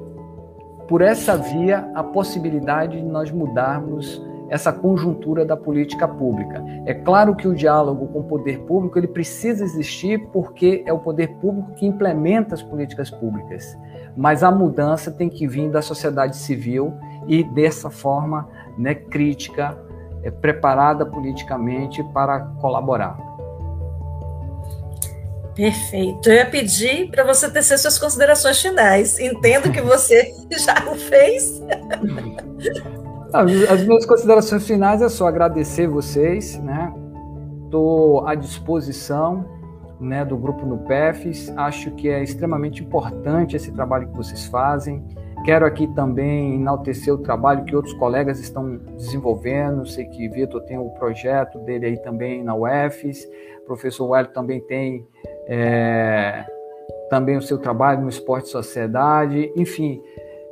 [0.87, 6.63] por essa via a possibilidade de nós mudarmos essa conjuntura da política pública.
[6.85, 10.99] É claro que o diálogo com o poder público ele precisa existir porque é o
[10.99, 13.75] poder público que implementa as políticas públicas.
[14.15, 16.93] Mas a mudança tem que vir da sociedade civil
[17.27, 18.47] e dessa forma
[18.77, 19.77] né, crítica,
[20.23, 23.17] é, preparada politicamente para colaborar.
[25.55, 26.27] Perfeito.
[26.27, 29.19] Eu ia pedir para você tecer suas considerações finais.
[29.19, 31.61] Entendo que você já o fez.
[33.33, 36.93] As minhas considerações finais é só agradecer vocês, né?
[37.65, 39.62] Estou à disposição
[40.03, 41.49] né, do grupo no PEFs.
[41.57, 45.03] Acho que é extremamente importante esse trabalho que vocês fazem.
[45.43, 49.85] Quero aqui também enaltecer o trabalho que outros colegas estão desenvolvendo.
[49.85, 53.27] Sei que Vitor tem o projeto dele aí também na UFES.
[53.63, 55.05] O professor Wellington também tem
[55.47, 56.45] é,
[57.09, 59.51] também o seu trabalho no esporte sociedade.
[59.55, 60.01] Enfim,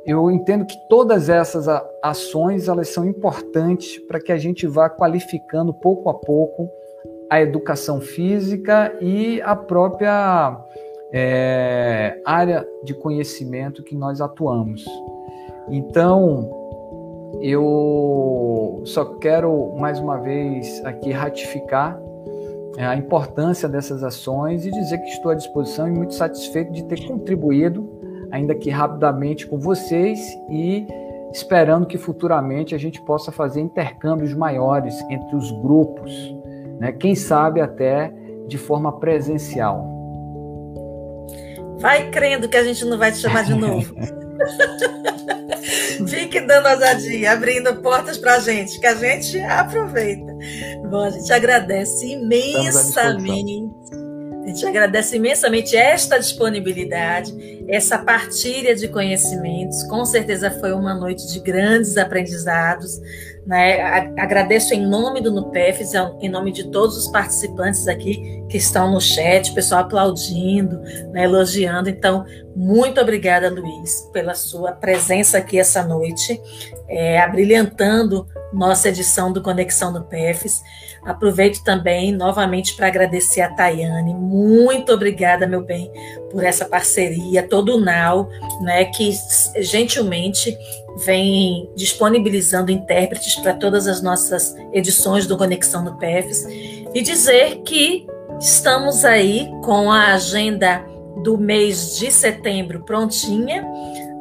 [0.04, 1.66] eu entendo que todas essas
[2.02, 6.68] ações elas são importantes para que a gente vá qualificando pouco a pouco
[7.32, 10.54] a educação física e a própria
[11.10, 14.84] é, área de conhecimento que nós atuamos.
[15.70, 16.50] Então,
[17.40, 21.98] eu só quero mais uma vez aqui ratificar
[22.76, 26.84] é, a importância dessas ações e dizer que estou à disposição e muito satisfeito de
[26.84, 27.88] ter contribuído,
[28.30, 30.20] ainda que rapidamente, com vocês
[30.50, 30.86] e
[31.32, 36.41] esperando que futuramente a gente possa fazer intercâmbios maiores entre os grupos,
[36.82, 36.90] né?
[36.90, 38.12] quem sabe até
[38.48, 39.88] de forma presencial.
[41.78, 43.94] Vai crendo que a gente não vai te chamar de novo.
[46.08, 50.36] Fique dando ousadia, abrindo portas para a gente, que a gente aproveita.
[50.90, 53.70] Bom, a gente agradece imensamente
[54.42, 57.32] a gente agradece imensamente esta disponibilidade,
[57.68, 59.84] essa partilha de conhecimentos.
[59.84, 63.00] Com certeza foi uma noite de grandes aprendizados.
[63.46, 63.82] Né?
[64.16, 69.00] Agradeço em nome do NUPEFs, em nome de todos os participantes aqui que estão no
[69.00, 70.78] chat, pessoal aplaudindo,
[71.10, 71.24] né?
[71.24, 71.88] elogiando.
[71.88, 72.24] Então,
[72.54, 76.40] muito obrigada, Luiz, pela sua presença aqui essa noite,
[76.88, 80.62] é, abrilhantando nossa edição do Conexão do PEFs.
[81.04, 84.14] Aproveito também novamente para agradecer a Tayane.
[84.14, 85.90] Muito obrigada, meu bem,
[86.30, 88.28] por essa parceria, todo o NAU,
[88.60, 89.12] né, que
[89.58, 90.56] gentilmente
[90.96, 96.46] vem disponibilizando intérpretes para todas as nossas edições do Conexão do PEFs.
[96.94, 98.06] E dizer que
[98.40, 100.84] estamos aí com a agenda
[101.22, 103.66] do mês de setembro prontinha,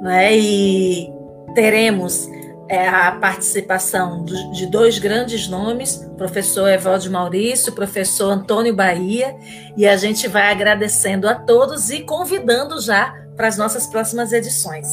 [0.01, 1.09] né, e
[1.53, 2.29] teremos
[2.69, 9.35] é, a participação de dois grandes nomes, professor Evaldo Maurício, professor Antônio Bahia,
[9.75, 14.87] e a gente vai agradecendo a todos e convidando já para as nossas próximas edições.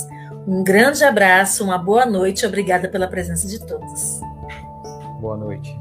[0.49, 4.19] Um grande abraço, uma boa noite, obrigada pela presença de todos.
[5.21, 5.79] Boa noite.